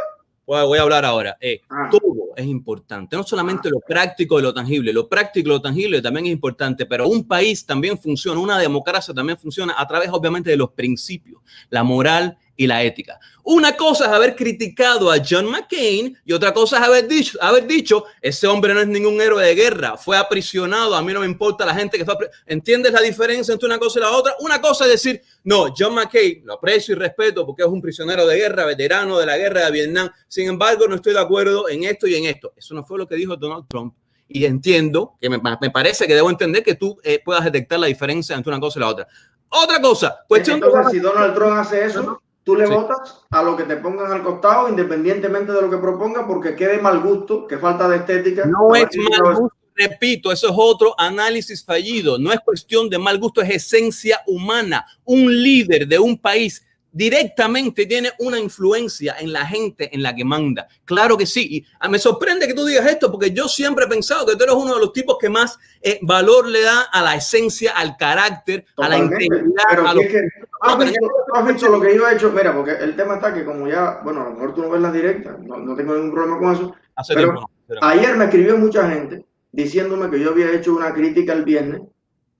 Voy 0.48 0.78
a 0.78 0.82
hablar 0.82 1.04
ahora. 1.04 1.36
Eh, 1.40 1.60
ah. 1.68 1.88
Todo 1.90 2.34
es 2.34 2.46
importante, 2.46 3.16
no 3.16 3.22
solamente 3.22 3.68
ah. 3.68 3.72
lo 3.72 3.80
práctico 3.80 4.38
y 4.38 4.42
lo 4.42 4.54
tangible, 4.54 4.92
lo 4.92 5.08
práctico 5.08 5.48
y 5.48 5.52
lo 5.52 5.60
tangible 5.60 6.00
también 6.00 6.26
es 6.26 6.32
importante, 6.32 6.86
pero 6.86 7.08
un 7.08 7.26
país 7.26 7.66
también 7.66 7.98
funciona, 7.98 8.40
una 8.40 8.58
democracia 8.58 9.12
también 9.12 9.38
funciona 9.38 9.74
a 9.76 9.86
través 9.86 10.08
obviamente 10.10 10.50
de 10.50 10.56
los 10.56 10.70
principios, 10.70 11.42
la 11.68 11.82
moral 11.82 12.38
y 12.58 12.66
la 12.66 12.82
ética. 12.82 13.20
Una 13.44 13.76
cosa 13.76 14.06
es 14.06 14.10
haber 14.10 14.34
criticado 14.34 15.12
a 15.12 15.18
John 15.26 15.46
McCain 15.46 16.18
y 16.24 16.32
otra 16.32 16.52
cosa 16.52 16.78
es 16.78 16.82
haber 16.82 17.06
dicho, 17.06 17.38
haber 17.40 17.68
dicho, 17.68 18.04
ese 18.20 18.48
hombre 18.48 18.74
no 18.74 18.80
es 18.80 18.88
ningún 18.88 19.20
héroe 19.20 19.42
de 19.44 19.54
guerra, 19.54 19.96
fue 19.96 20.16
aprisionado, 20.16 20.96
a 20.96 21.00
mí 21.00 21.12
no 21.12 21.20
me 21.20 21.26
importa 21.26 21.64
la 21.64 21.72
gente 21.72 21.96
que 21.96 22.04
fue 22.04 22.16
¿Entiendes 22.46 22.92
la 22.92 23.00
diferencia 23.00 23.52
entre 23.52 23.66
una 23.66 23.78
cosa 23.78 24.00
y 24.00 24.02
la 24.02 24.10
otra? 24.10 24.34
Una 24.40 24.60
cosa 24.60 24.86
es 24.86 24.90
decir, 24.90 25.22
no, 25.44 25.72
John 25.76 25.94
McCain 25.94 26.44
lo 26.44 26.54
aprecio 26.54 26.96
y 26.96 26.98
respeto 26.98 27.46
porque 27.46 27.62
es 27.62 27.68
un 27.68 27.80
prisionero 27.80 28.26
de 28.26 28.36
guerra, 28.36 28.64
veterano 28.64 29.18
de 29.18 29.26
la 29.26 29.38
guerra 29.38 29.66
de 29.66 29.70
Vietnam. 29.70 30.10
Sin 30.26 30.48
embargo, 30.48 30.88
no 30.88 30.96
estoy 30.96 31.12
de 31.12 31.20
acuerdo 31.20 31.68
en 31.68 31.84
esto 31.84 32.08
y 32.08 32.16
en 32.16 32.24
esto. 32.24 32.52
Eso 32.56 32.74
no 32.74 32.82
fue 32.82 32.98
lo 32.98 33.06
que 33.06 33.14
dijo 33.14 33.36
Donald 33.36 33.66
Trump. 33.68 33.94
Y 34.26 34.44
entiendo, 34.44 35.14
que 35.20 35.30
me, 35.30 35.38
parece 35.70 36.08
que 36.08 36.14
debo 36.14 36.28
entender 36.28 36.64
que 36.64 36.74
tú 36.74 36.98
eh, 37.04 37.22
puedas 37.24 37.44
detectar 37.44 37.78
la 37.78 37.86
diferencia 37.86 38.34
entre 38.34 38.50
una 38.50 38.60
cosa 38.60 38.80
y 38.80 38.82
la 38.82 38.88
otra. 38.88 39.08
Otra 39.48 39.80
cosa, 39.80 40.24
cuestión 40.26 40.56
Entonces, 40.56 40.92
si 40.92 40.98
Donald 40.98 41.34
Trump 41.34 41.52
hace 41.52 41.84
eso, 41.84 42.20
tú 42.48 42.56
le 42.56 42.66
votas 42.66 43.26
a 43.28 43.42
lo 43.42 43.54
que 43.54 43.64
te 43.64 43.76
pongan 43.76 44.10
al 44.10 44.22
costado, 44.22 44.70
independientemente 44.70 45.52
de 45.52 45.60
lo 45.60 45.68
que 45.68 45.76
propongan, 45.76 46.26
porque 46.26 46.56
quede 46.56 46.78
mal 46.78 47.00
gusto, 47.00 47.46
que 47.46 47.58
falta 47.58 47.86
de 47.86 47.98
estética. 47.98 48.46
No 48.46 48.74
es 48.74 48.88
mal 48.96 49.34
gusto, 49.34 49.56
repito, 49.76 50.32
eso 50.32 50.48
es 50.48 50.54
otro 50.56 50.94
análisis 50.96 51.62
fallido. 51.62 52.18
No 52.18 52.32
es 52.32 52.40
cuestión 52.40 52.88
de 52.88 52.96
mal 52.96 53.18
gusto, 53.18 53.42
es 53.42 53.50
esencia 53.50 54.22
humana. 54.26 54.86
Un 55.04 55.30
líder 55.42 55.86
de 55.86 55.98
un 55.98 56.16
país 56.16 56.64
directamente 56.90 57.84
tiene 57.84 58.12
una 58.18 58.38
influencia 58.38 59.16
en 59.20 59.30
la 59.32 59.46
gente 59.46 59.94
en 59.94 60.02
la 60.02 60.14
que 60.14 60.24
manda. 60.24 60.68
Claro 60.86 61.18
que 61.18 61.26
sí. 61.26 61.46
Y 61.50 61.64
ah, 61.80 61.88
me 61.88 61.98
sorprende 61.98 62.46
que 62.46 62.54
tú 62.54 62.64
digas 62.64 62.86
esto 62.86 63.10
porque 63.10 63.30
yo 63.30 63.46
siempre 63.46 63.84
he 63.84 63.88
pensado 63.88 64.24
que 64.24 64.36
tú 64.36 64.44
eres 64.44 64.56
uno 64.56 64.74
de 64.74 64.80
los 64.80 64.92
tipos 64.94 65.18
que 65.20 65.28
más 65.28 65.58
eh, 65.82 65.98
valor 66.00 66.48
le 66.48 66.62
da 66.62 66.82
a 66.90 67.02
la 67.02 67.14
esencia, 67.14 67.72
al 67.72 67.96
carácter, 67.98 68.64
a 68.78 68.88
la 68.88 68.96
integridad. 68.96 69.86
a 69.86 69.92
lo... 69.92 70.00
que, 70.00 70.22
has, 70.60 71.46
visto, 71.46 71.68
lo 71.68 71.80
que 71.80 71.96
yo 71.96 72.08
he 72.08 72.14
hecho? 72.14 72.30
Mira, 72.32 72.54
porque 72.54 72.72
el 72.72 72.96
tema 72.96 73.14
está 73.14 73.32
que 73.32 73.44
como 73.44 73.68
ya, 73.68 74.00
bueno, 74.02 74.22
a 74.22 74.24
lo 74.24 74.32
mejor 74.32 74.54
tú 74.54 74.62
no 74.62 74.70
ves 74.70 74.80
las 74.80 74.92
directas, 74.92 75.38
no, 75.40 75.58
no 75.58 75.76
tengo 75.76 75.94
ningún 75.94 76.12
problema 76.12 76.38
con 76.38 76.52
eso. 76.52 76.74
pero 77.14 77.48
ayer 77.82 78.16
me 78.16 78.24
escribió 78.24 78.56
mucha 78.56 78.88
gente 78.90 79.24
diciéndome 79.52 80.10
que 80.10 80.20
yo 80.20 80.30
había 80.30 80.52
hecho 80.52 80.74
una 80.74 80.92
crítica 80.92 81.32
el 81.32 81.44
viernes 81.44 81.82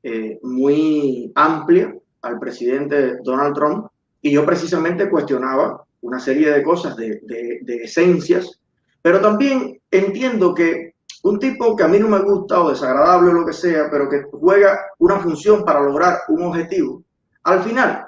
eh, 0.02 0.38
muy 0.42 1.32
amplia 1.34 1.94
al 2.22 2.38
presidente 2.38 3.16
Donald 3.22 3.54
Trump 3.54 3.86
y 4.22 4.32
yo 4.32 4.44
precisamente 4.44 5.10
cuestionaba 5.10 5.84
una 6.00 6.20
serie 6.20 6.50
de 6.52 6.62
cosas, 6.62 6.96
de, 6.96 7.20
de, 7.22 7.76
esencias, 7.76 8.60
pero 9.02 9.20
también 9.20 9.80
entiendo 9.90 10.54
que 10.54 10.94
un 11.24 11.38
tipo 11.38 11.74
que 11.74 11.82
a 11.82 11.88
mí 11.88 11.98
no 11.98 12.08
me 12.08 12.20
gusta 12.20 12.62
o 12.62 12.70
desagradable 12.70 13.30
o 13.30 13.34
lo 13.34 13.46
que 13.46 13.52
sea, 13.52 13.88
pero 13.90 14.08
que 14.08 14.22
juega 14.30 14.78
una 14.98 15.18
función 15.18 15.64
para 15.64 15.80
lograr 15.80 16.20
un 16.28 16.44
objetivo, 16.44 17.02
al 17.42 17.62
final, 17.62 18.06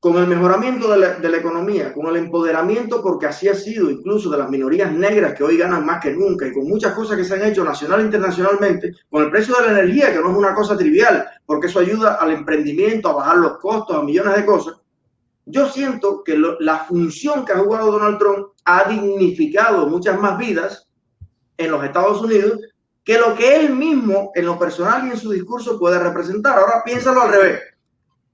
con 0.00 0.16
el 0.16 0.26
mejoramiento 0.26 0.90
de 0.90 0.98
la, 0.98 1.14
de 1.14 1.28
la, 1.28 1.36
economía, 1.36 1.92
con 1.92 2.06
el 2.06 2.16
empoderamiento, 2.16 3.02
porque 3.02 3.26
así 3.26 3.48
ha 3.48 3.54
sido 3.54 3.90
incluso 3.90 4.30
de 4.30 4.38
las 4.38 4.48
minorías 4.48 4.90
negras 4.90 5.34
que 5.34 5.44
hoy 5.44 5.58
ganan 5.58 5.84
más 5.84 6.02
que 6.02 6.12
nunca, 6.12 6.46
y 6.46 6.52
con 6.52 6.66
muchas 6.66 6.94
cosas 6.94 7.18
que 7.18 7.24
se 7.24 7.34
han 7.34 7.44
hecho 7.44 7.62
nacional 7.62 8.00
e 8.00 8.04
internacionalmente, 8.04 8.92
con 9.10 9.24
el 9.24 9.30
precio 9.30 9.54
de 9.56 9.66
la 9.66 9.80
energía, 9.80 10.12
que 10.12 10.20
no 10.20 10.30
es 10.30 10.36
una 10.36 10.54
cosa 10.54 10.76
trivial, 10.76 11.26
porque 11.44 11.66
eso 11.66 11.80
ayuda 11.80 12.14
al 12.14 12.32
emprendimiento, 12.32 13.10
a 13.10 13.14
bajar 13.14 13.36
los 13.36 13.58
costos, 13.58 13.94
a 13.94 14.02
millones 14.02 14.36
de 14.36 14.46
cosas, 14.46 14.80
yo 15.50 15.68
siento 15.68 16.22
que 16.22 16.40
la 16.60 16.78
función 16.84 17.44
que 17.44 17.52
ha 17.52 17.58
jugado 17.58 17.92
Donald 17.92 18.18
Trump 18.18 18.48
ha 18.64 18.88
dignificado 18.88 19.88
muchas 19.88 20.18
más 20.20 20.38
vidas 20.38 20.88
en 21.56 21.70
los 21.70 21.82
Estados 21.82 22.22
Unidos 22.22 22.60
que 23.02 23.18
lo 23.18 23.34
que 23.34 23.56
él 23.56 23.74
mismo 23.74 24.30
en 24.34 24.46
lo 24.46 24.58
personal 24.58 25.06
y 25.06 25.10
en 25.10 25.16
su 25.16 25.32
discurso 25.32 25.78
puede 25.78 25.98
representar. 25.98 26.58
Ahora 26.58 26.82
piénsalo 26.84 27.22
al 27.22 27.32
revés. 27.32 27.60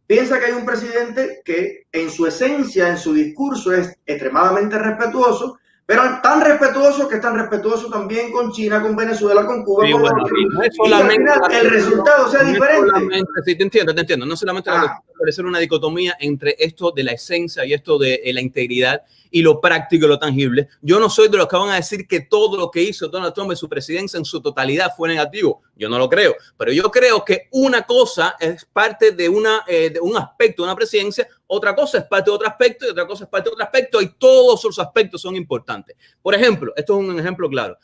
Piensa 0.07 0.39
que 0.39 0.47
hay 0.47 0.53
un 0.53 0.65
presidente 0.65 1.43
que 1.45 1.87
en 1.91 2.11
su 2.11 2.27
esencia, 2.27 2.89
en 2.89 2.99
su 2.99 3.13
discurso 3.13 3.73
es 3.73 3.99
extremadamente 4.07 4.79
respetuoso, 4.79 5.59
pero 5.85 6.03
tan 6.23 6.41
respetuoso 6.41 7.09
que 7.09 7.17
es 7.17 7.21
tan 7.21 7.37
respetuoso 7.37 7.89
también 7.89 8.33
con 8.33 8.51
China, 8.53 8.83
con 8.83 8.97
Venezuela, 8.97 9.47
con 9.47 9.65
Cuba. 9.65 9.85
con 9.91 10.91
no 10.91 11.49
el 11.51 11.71
resultado 11.71 12.29
sea 12.29 12.43
diferente. 12.43 13.25
sí, 13.45 13.57
te 13.57 13.63
entiendo, 13.63 13.95
te 13.95 14.01
entiendo. 14.01 14.27
No 14.27 14.37
solamente 14.37 14.71
ah. 14.71 15.01
Parecer 15.19 15.45
una 15.45 15.59
dicotomía 15.59 16.17
entre 16.21 16.57
esto 16.59 16.91
de 16.91 17.05
la 17.05 17.13
esencia 17.13 17.65
y 17.65 17.73
esto 17.73 17.99
de 17.99 18.21
la 18.33 18.41
integridad 18.41 19.03
y 19.31 19.43
lo 19.43 19.61
práctico 19.61 20.07
y 20.07 20.09
lo 20.09 20.19
tangible. 20.19 20.69
Yo 20.81 20.99
no 20.99 21.11
soy 21.11 21.29
de 21.29 21.37
los 21.37 21.49
que 21.49 21.57
van 21.57 21.71
a 21.71 21.77
decir 21.77 22.07
que 22.07 22.21
todo 22.21 22.57
lo 22.57 22.71
que 22.71 22.83
hizo 22.83 23.09
Donald 23.09 23.35
Trump 23.35 23.51
en 23.51 23.57
su 23.57 23.69
presidencia 23.69 24.19
en 24.19 24.25
su 24.25 24.41
totalidad 24.41 24.93
fue 24.97 25.09
negativo. 25.09 25.63
Yo 25.77 25.89
no 25.89 25.99
lo 25.99 26.09
creo, 26.09 26.35
pero 26.57 26.73
yo 26.73 26.91
creo 26.91 27.25
que 27.25 27.49
una 27.51 27.83
cosa 27.83 28.37
es 28.41 28.65
parte 28.65 29.13
de, 29.13 29.29
una, 29.29 29.65
eh, 29.67 29.91
de 29.91 30.01
un 30.01 30.17
aspecto 30.17 30.63
de 30.63 30.69
una 30.69 30.77
presidencia, 30.77 31.29
otra 31.47 31.75
cosa 31.75 31.99
es 31.99 32.05
parte 32.05 32.31
de 32.31 32.35
otro 32.35 32.49
aspecto 32.49 32.87
y 32.87 32.91
otra 32.91 33.07
cosa 33.07 33.25
es 33.25 33.31
parte 33.31 33.51
de 33.51 33.53
otro 33.53 33.65
aspecto 33.65 34.01
y 34.01 34.15
todos 34.15 34.65
los 34.65 34.79
aspectos 34.79 35.21
son 35.21 35.37
importantes. 35.37 35.97
Por 36.23 36.35
ejemplo, 36.35 36.73
esto 36.77 36.99
es 36.99 37.09
un 37.09 37.19
ejemplo 37.19 37.49
claro. 37.49 37.77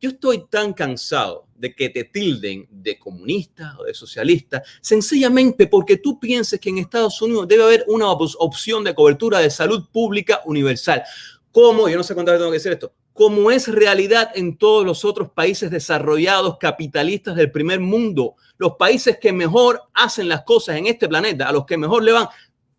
Yo 0.00 0.08
estoy 0.10 0.46
tan 0.48 0.72
cansado 0.72 1.46
de 1.54 1.74
que 1.74 1.90
te 1.90 2.04
tilden 2.04 2.66
de 2.70 2.98
comunista 2.98 3.76
o 3.78 3.84
de 3.84 3.92
socialista, 3.92 4.62
sencillamente 4.80 5.66
porque 5.66 5.98
tú 5.98 6.18
pienses 6.18 6.58
que 6.58 6.70
en 6.70 6.78
Estados 6.78 7.20
Unidos 7.20 7.46
debe 7.46 7.64
haber 7.64 7.84
una 7.86 8.10
opción 8.10 8.82
de 8.82 8.94
cobertura 8.94 9.40
de 9.40 9.50
salud 9.50 9.86
pública 9.92 10.40
universal. 10.46 11.02
Como, 11.52 11.86
yo 11.86 11.98
no 11.98 12.02
sé 12.02 12.14
cuántas 12.14 12.32
veces 12.32 12.40
tengo 12.40 12.50
que 12.50 12.58
decir 12.58 12.72
esto, 12.72 12.94
como 13.12 13.50
es 13.50 13.68
realidad 13.68 14.30
en 14.34 14.56
todos 14.56 14.86
los 14.86 15.04
otros 15.04 15.32
países 15.32 15.70
desarrollados, 15.70 16.56
capitalistas 16.56 17.36
del 17.36 17.50
primer 17.50 17.78
mundo, 17.78 18.36
los 18.56 18.76
países 18.76 19.18
que 19.18 19.34
mejor 19.34 19.82
hacen 19.92 20.30
las 20.30 20.44
cosas 20.44 20.76
en 20.76 20.86
este 20.86 21.08
planeta, 21.08 21.46
a 21.46 21.52
los 21.52 21.66
que 21.66 21.76
mejor 21.76 22.02
le 22.02 22.12
van, 22.12 22.28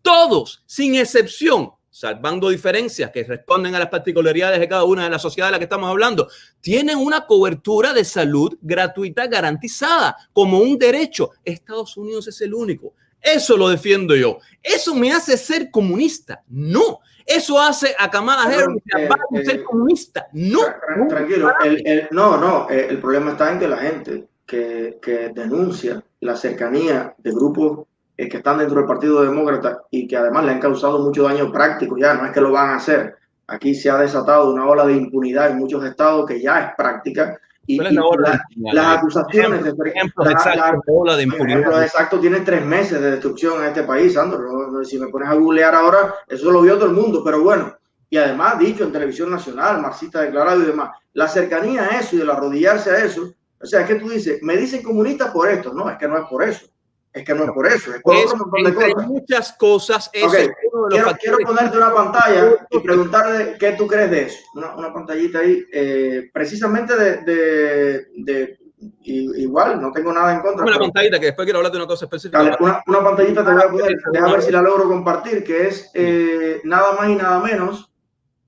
todos, 0.02 0.64
sin 0.66 0.96
excepción, 0.96 1.70
salvando 1.92 2.48
diferencias 2.48 3.10
que 3.10 3.22
responden 3.22 3.74
a 3.74 3.78
las 3.78 3.90
particularidades 3.90 4.58
de 4.58 4.66
cada 4.66 4.84
una 4.84 5.04
de 5.04 5.10
las 5.10 5.20
sociedades 5.20 5.50
de 5.50 5.52
las 5.52 5.58
que 5.58 5.64
estamos 5.64 5.90
hablando, 5.90 6.26
tienen 6.60 6.96
una 6.96 7.26
cobertura 7.26 7.92
de 7.92 8.04
salud 8.04 8.56
gratuita 8.62 9.26
garantizada 9.26 10.16
como 10.32 10.58
un 10.58 10.78
derecho. 10.78 11.30
Estados 11.44 11.96
Unidos 11.98 12.26
es 12.28 12.40
el 12.40 12.54
único. 12.54 12.94
Eso 13.20 13.56
lo 13.58 13.68
defiendo 13.68 14.16
yo. 14.16 14.38
¿Eso 14.62 14.94
me 14.94 15.12
hace 15.12 15.36
ser 15.36 15.70
comunista? 15.70 16.42
No. 16.48 17.00
¿Eso 17.26 17.60
hace 17.60 17.94
a 17.96 18.10
Kamala 18.10 18.44
Harris 18.44 18.82
eh, 18.98 19.08
eh, 19.34 19.44
ser 19.44 19.62
comunista? 19.62 20.26
No. 20.32 20.60
Tranquilo. 21.08 21.52
El, 21.62 22.08
no, 22.10 22.38
no. 22.38 22.68
Eh, 22.70 22.86
el 22.88 22.98
problema 23.00 23.32
está 23.32 23.52
en 23.52 23.58
que 23.60 23.68
la 23.68 23.76
gente 23.76 24.24
que, 24.46 24.98
que 25.00 25.28
denuncia 25.28 26.02
la 26.20 26.36
cercanía 26.36 27.14
de 27.18 27.30
grupos 27.30 27.86
que 28.28 28.38
están 28.38 28.58
dentro 28.58 28.76
del 28.76 28.86
Partido 28.86 29.22
Demócrata 29.22 29.82
y 29.90 30.06
que 30.06 30.16
además 30.16 30.44
le 30.44 30.52
han 30.52 30.60
causado 30.60 30.98
mucho 31.00 31.24
daño 31.24 31.50
práctico, 31.50 31.96
ya 31.98 32.14
no 32.14 32.26
es 32.26 32.32
que 32.32 32.40
lo 32.40 32.52
van 32.52 32.70
a 32.70 32.76
hacer. 32.76 33.16
Aquí 33.46 33.74
se 33.74 33.90
ha 33.90 33.98
desatado 33.98 34.52
una 34.52 34.66
ola 34.66 34.86
de 34.86 34.94
impunidad 34.94 35.50
en 35.50 35.58
muchos 35.58 35.84
estados 35.84 36.26
que 36.26 36.40
ya 36.40 36.60
es 36.60 36.74
práctica 36.76 37.38
y, 37.66 37.78
las 37.78 38.98
acusaciones 38.98 39.62
de, 39.62 39.74
por 39.74 39.88
ejemplo, 39.88 40.28
exacto, 40.28 41.16
de 41.16 41.22
impunidad. 41.22 41.82
exacto 41.82 42.18
tiene 42.18 42.40
tres 42.40 42.64
meses 42.64 43.00
de 43.00 43.12
destrucción 43.12 43.62
en 43.62 43.68
este 43.68 43.84
país, 43.84 44.14
Sandro. 44.14 44.84
si 44.84 44.98
me 44.98 45.08
pones 45.08 45.28
a 45.28 45.34
googlear 45.34 45.74
ahora, 45.74 46.14
eso 46.26 46.50
lo 46.50 46.62
vio 46.62 46.74
todo 46.74 46.86
el 46.86 46.94
mundo, 46.96 47.22
pero 47.24 47.42
bueno. 47.42 47.76
Y 48.10 48.16
además, 48.16 48.58
dicho 48.58 48.84
en 48.84 48.92
televisión 48.92 49.30
nacional, 49.30 49.80
marxista 49.80 50.20
declarado 50.20 50.62
y 50.62 50.66
demás, 50.66 50.90
la 51.14 51.28
cercanía 51.28 51.84
a 51.84 52.00
eso 52.00 52.16
y 52.16 52.20
el 52.20 52.30
arrodillarse 52.30 52.90
a 52.90 53.04
eso, 53.04 53.32
o 53.60 53.66
sea, 53.66 53.82
es 53.82 53.86
que 53.86 53.94
tú 53.94 54.08
dices, 54.08 54.42
me 54.42 54.56
dicen 54.56 54.82
comunista 54.82 55.32
por 55.32 55.48
esto, 55.48 55.72
no, 55.72 55.88
es 55.88 55.96
que 55.96 56.08
no 56.08 56.18
es 56.18 56.24
por 56.28 56.42
eso. 56.42 56.66
Es 57.12 57.24
que 57.24 57.34
no 57.34 57.44
es 57.44 57.50
por 57.50 57.66
eso, 57.66 57.94
es 57.94 58.00
por 58.00 58.16
otro 58.16 58.38
montón 58.38 58.64
de 58.64 58.74
cosas. 58.74 59.06
muchas 59.06 59.52
cosas. 59.52 60.08
Okay. 60.08 60.48
quiero, 60.88 61.12
quiero, 61.20 61.38
ponerte 61.44 61.76
una 61.76 61.92
pantalla 61.92 62.66
y 62.70 62.78
preguntarle 62.78 63.56
qué 63.58 63.72
tú 63.72 63.86
crees 63.86 64.10
de 64.10 64.22
eso. 64.22 64.38
Una, 64.54 64.74
una 64.76 64.94
pantallita 64.94 65.40
ahí, 65.40 65.62
eh, 65.72 66.30
precisamente 66.32 66.96
de, 66.96 67.16
de, 67.18 68.06
de, 68.16 68.58
igual, 69.04 69.78
no 69.80 69.92
tengo 69.92 70.10
nada 70.10 70.32
en 70.32 70.40
contra. 70.40 70.64
Una 70.64 70.78
pantallita 70.78 71.20
que 71.20 71.26
después 71.26 71.44
quiero 71.44 71.58
hablar 71.58 71.72
de 71.72 71.78
una 71.78 71.86
cosa 71.86 72.06
específica. 72.06 72.56
una, 72.58 72.82
una, 72.86 73.04
pantallita 73.04 73.44
te 73.44 73.52
voy 73.52 73.62
a 73.62 73.68
poner, 73.68 73.96
déjame 74.10 74.32
ver 74.32 74.42
si 74.42 74.52
la 74.52 74.62
logro 74.62 74.88
compartir, 74.88 75.44
que 75.44 75.68
es 75.68 75.90
eh, 75.92 76.62
nada 76.64 76.94
más 76.94 77.10
y 77.10 77.16
nada 77.16 77.40
menos 77.40 77.92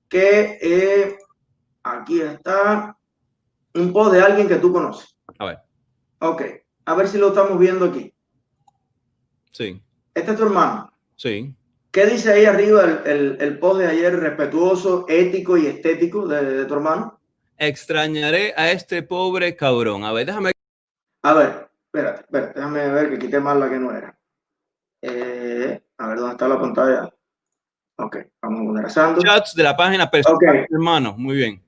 que 0.09 0.57
eh, 0.59 1.17
aquí 1.83 2.21
está 2.21 2.97
un 3.75 3.93
post 3.93 4.13
de 4.13 4.21
alguien 4.21 4.47
que 4.47 4.55
tú 4.55 4.73
conoces. 4.73 5.15
A 5.37 5.45
ver. 5.45 5.57
Ok, 6.19 6.41
a 6.85 6.95
ver 6.95 7.07
si 7.07 7.19
lo 7.19 7.27
estamos 7.27 7.59
viendo 7.59 7.85
aquí. 7.85 8.14
Sí. 9.55 9.81
Este 10.13 10.31
es 10.31 10.37
tu 10.37 10.43
hermano. 10.43 10.91
Sí. 11.15 11.55
¿Qué 11.89 12.05
dice 12.07 12.33
ahí 12.33 12.43
arriba 12.43 12.83
el, 13.05 13.37
el, 13.39 13.57
post 13.57 13.79
de 13.79 13.87
ayer 13.87 14.13
respetuoso, 14.19 15.05
ético 15.07 15.55
y 15.55 15.67
estético 15.67 16.27
de, 16.27 16.65
tu 16.65 16.73
hermano? 16.73 17.21
Extrañaré 17.57 18.53
a 18.57 18.71
este 18.71 19.01
pobre 19.01 19.55
cabrón. 19.55 20.03
A 20.03 20.11
ver, 20.11 20.25
déjame. 20.25 20.51
A 21.23 21.33
ver, 21.33 21.69
espérate, 21.85 22.23
espérate, 22.23 22.59
déjame 22.59 22.89
ver 22.89 23.09
que 23.11 23.19
quité 23.19 23.39
más 23.39 23.55
la 23.55 23.69
que 23.69 23.79
no 23.79 23.95
era. 23.95 24.19
Eh, 25.01 25.81
a 25.99 26.07
ver, 26.09 26.17
¿dónde 26.17 26.33
está 26.33 26.49
la 26.49 26.59
pantalla? 26.59 27.09
Ok, 27.97 28.17
vamos 28.41 28.91
Sandro. 28.91 29.21
Chats 29.21 29.55
de 29.55 29.63
la 29.63 29.77
página 29.77 30.11
personal, 30.11 30.67
hermano. 30.69 31.15
Muy 31.17 31.37
bien. 31.37 31.63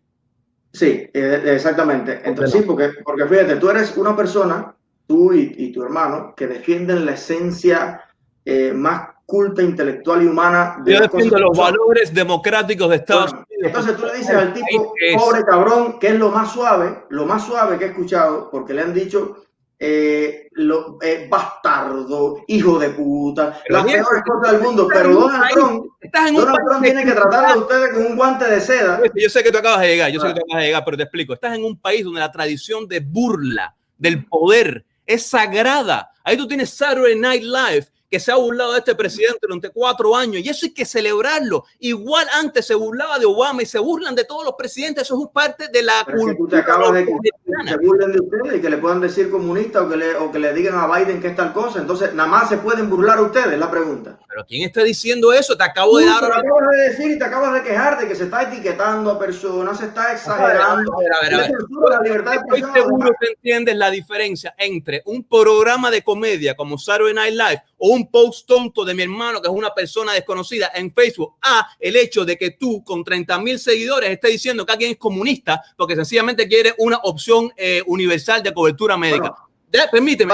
Sí, 0.74 1.10
eh, 1.14 1.42
exactamente. 1.46 2.20
Entonces, 2.26 2.60
sí, 2.60 2.68
porque, 2.68 2.90
porque 3.06 3.26
fíjate, 3.26 3.56
tú 3.56 3.70
eres 3.70 3.96
una 3.96 4.14
persona 4.14 4.77
tú 5.08 5.34
y, 5.34 5.72
tu 5.72 5.84
hermano, 5.84 6.34
que 6.36 6.48
defienden 6.48 7.06
la 7.06 7.14
esencia 7.14 8.04
eh, 8.46 8.74
más 8.74 9.10
culta, 9.26 9.62
intelectual 9.62 10.24
y 10.24 10.28
humana. 10.28 10.78
De 10.84 10.94
Yo 10.94 11.02
defiendo 11.02 11.40
los 11.40 11.58
valores 11.58 12.14
democráticos 12.14 12.90
de 12.90 12.96
Estados 12.98 13.32
Unidos. 13.32 13.48
Entonces 13.62 13.98
tú 13.98 14.06
le 14.06 14.18
dices 14.18 14.36
al 14.36 14.54
tipo, 14.54 14.94
pobre 15.18 15.44
cabrón, 15.44 16.00
que 16.00 16.08
es 16.08 16.16
lo 16.16 16.30
más 16.30 16.52
suave, 16.52 17.06
lo 17.10 17.26
más 17.26 17.46
suave 17.46 17.78
que 17.78 17.86
he 17.86 17.88
escuchado, 17.90 18.50
porque 18.52 18.74
le 18.74 18.82
han 18.82 18.94
dicho 18.94 19.44
eh, 19.80 20.48
lo, 20.54 20.98
eh, 21.04 21.28
bastardo, 21.30 22.44
hijo 22.48 22.80
de 22.80 22.90
puta, 22.90 23.62
las 23.70 23.86
peores 23.86 24.24
cosas 24.26 24.54
del 24.54 24.62
mundo, 24.62 24.88
pero 24.92 25.14
Donald 25.14 25.50
Trump, 25.54 25.86
Donald 26.36 26.58
Trump 26.68 26.84
tiene 26.84 27.06
que 27.06 27.12
tratar 27.12 27.46
a 27.46 27.58
ustedes 27.58 27.94
con 27.94 28.06
un 28.08 28.16
guante 28.16 28.46
de 28.46 28.60
seda. 28.60 29.00
Yo 29.14 29.30
sé 29.30 29.44
que 29.44 29.52
tú 29.52 29.60
acabas 29.60 29.82
de 29.82 29.88
llegar, 29.90 30.12
yo 30.12 30.20
sé 30.20 30.30
que 30.30 30.34
tú 30.34 30.42
acabas 30.48 30.64
de 30.64 30.68
llegar, 30.68 30.84
pero 30.84 30.98
te 30.98 31.04
explico, 31.04 31.34
estás 31.34 31.56
en 31.56 31.64
un 31.64 31.80
país 31.80 32.04
donde 32.04 32.22
la 32.22 32.32
tradición 32.32 32.88
de 32.88 33.02
burla 33.02 33.76
del 34.00 34.26
poder 34.26 34.84
es 35.08 35.26
sagrada. 35.26 36.12
Ahí 36.24 36.38
tú 36.38 36.48
tienes 36.48 36.70
Saturday 36.70 37.16
Night 37.16 37.44
Live, 37.44 37.88
que 38.10 38.20
se 38.20 38.32
ha 38.32 38.36
burlado 38.36 38.74
de 38.74 38.80
este 38.80 38.96
presidente 38.96 39.40
durante 39.42 39.70
cuatro 39.70 40.16
años 40.16 40.42
y 40.44 40.50
eso 40.50 40.66
hay 40.66 40.74
que 40.74 40.86
celebrarlo. 40.86 41.66
Igual 41.80 42.28
antes 42.34 42.66
se 42.66 42.76
burlaba 42.76 43.20
de 43.20 43.26
Obama 43.26 43.64
y 43.64 43.66
se 43.66 43.80
burlan 43.80 44.16
de 44.16 44.24
todos 44.24 44.46
los 44.46 44.54
presidentes, 44.54 45.04
eso 45.04 45.22
es 45.22 45.30
parte 45.34 45.68
de 45.68 45.84
la 45.84 46.06
cultura. 46.06 46.66
de 46.92 47.06
que 47.06 47.14
se 47.68 47.78
burlen 47.78 48.12
de 48.14 48.20
ustedes 48.20 48.58
y 48.58 48.62
que 48.62 48.70
le 48.70 48.78
puedan 48.78 49.02
decir 49.02 49.30
comunista 49.30 49.82
o 49.82 49.90
que, 49.90 49.98
le, 49.98 50.16
o 50.16 50.32
que 50.32 50.40
le 50.40 50.54
digan 50.54 50.76
a 50.76 50.88
Biden 50.88 51.22
que 51.22 51.28
es 51.28 51.36
tal 51.36 51.54
cosa, 51.54 51.80
entonces 51.80 52.14
nada 52.14 52.30
más 52.30 52.50
se 52.50 52.58
pueden 52.58 52.90
burlar 52.90 53.20
ustedes, 53.22 53.58
la 53.60 53.70
pregunta. 53.70 54.20
Pero 54.30 54.46
¿quién 54.46 54.64
está 54.64 54.84
diciendo 54.84 55.34
eso? 55.34 55.58
Te 55.58 55.64
acabo 55.64 55.98
de 55.98 56.06
dar... 56.06 56.20
Te 56.20 56.26
acabas 56.28 56.70
de 56.72 56.78
decir 56.90 57.12
y 57.12 57.20
te 57.20 57.26
acabas 57.26 57.54
de 57.54 57.64
quejar 57.64 58.00
de 58.00 58.08
que 58.08 58.16
se 58.16 58.26
está 58.26 58.44
etiquetando 58.44 59.12
a 59.12 59.20
personas, 59.20 59.80
se 59.80 59.86
está 59.86 60.14
exagerando. 60.14 60.94
A 60.94 61.00
ver, 61.00 61.14
a 61.14 61.22
ver, 61.22 61.34
a 61.34 62.02
ver. 62.02 62.26
Estoy 62.38 62.74
seguro 62.74 63.12
que 63.20 63.28
entiendes 63.30 63.76
la 63.76 63.90
diferencia 63.90 64.54
entre 64.58 65.02
un 65.06 65.24
programa 65.24 65.92
de 65.92 66.04
comedia 66.04 66.56
como 66.56 66.78
Saturday 66.78 67.14
Night 67.14 67.34
Live 67.34 67.64
o 67.78 67.90
un 67.90 67.97
post 68.06 68.48
tonto 68.48 68.86
de 68.86 68.94
mi 68.94 69.02
hermano, 69.04 69.42
que 69.42 69.48
es 69.48 69.54
una 69.54 69.74
persona 69.74 70.14
desconocida 70.14 70.72
en 70.76 70.94
Facebook, 70.94 71.36
a 71.42 71.68
el 71.80 71.96
hecho 71.96 72.24
de 72.24 72.38
que 72.38 72.52
tú 72.52 72.84
con 72.84 73.04
30 73.04 73.40
mil 73.40 73.58
seguidores 73.58 74.12
estés 74.12 74.32
diciendo 74.32 74.66
que 74.66 74.74
alguien 74.74 74.92
es 74.92 74.98
comunista 74.98 75.62
porque 75.76 75.96
sencillamente 75.96 76.48
quiere 76.48 76.76
una 76.78 76.98
opción 77.04 77.52
eh, 77.58 77.82
universal 77.88 78.44
de 78.44 78.54
cobertura 78.54 78.98
médica. 78.98 79.34
permíteme. 79.92 80.34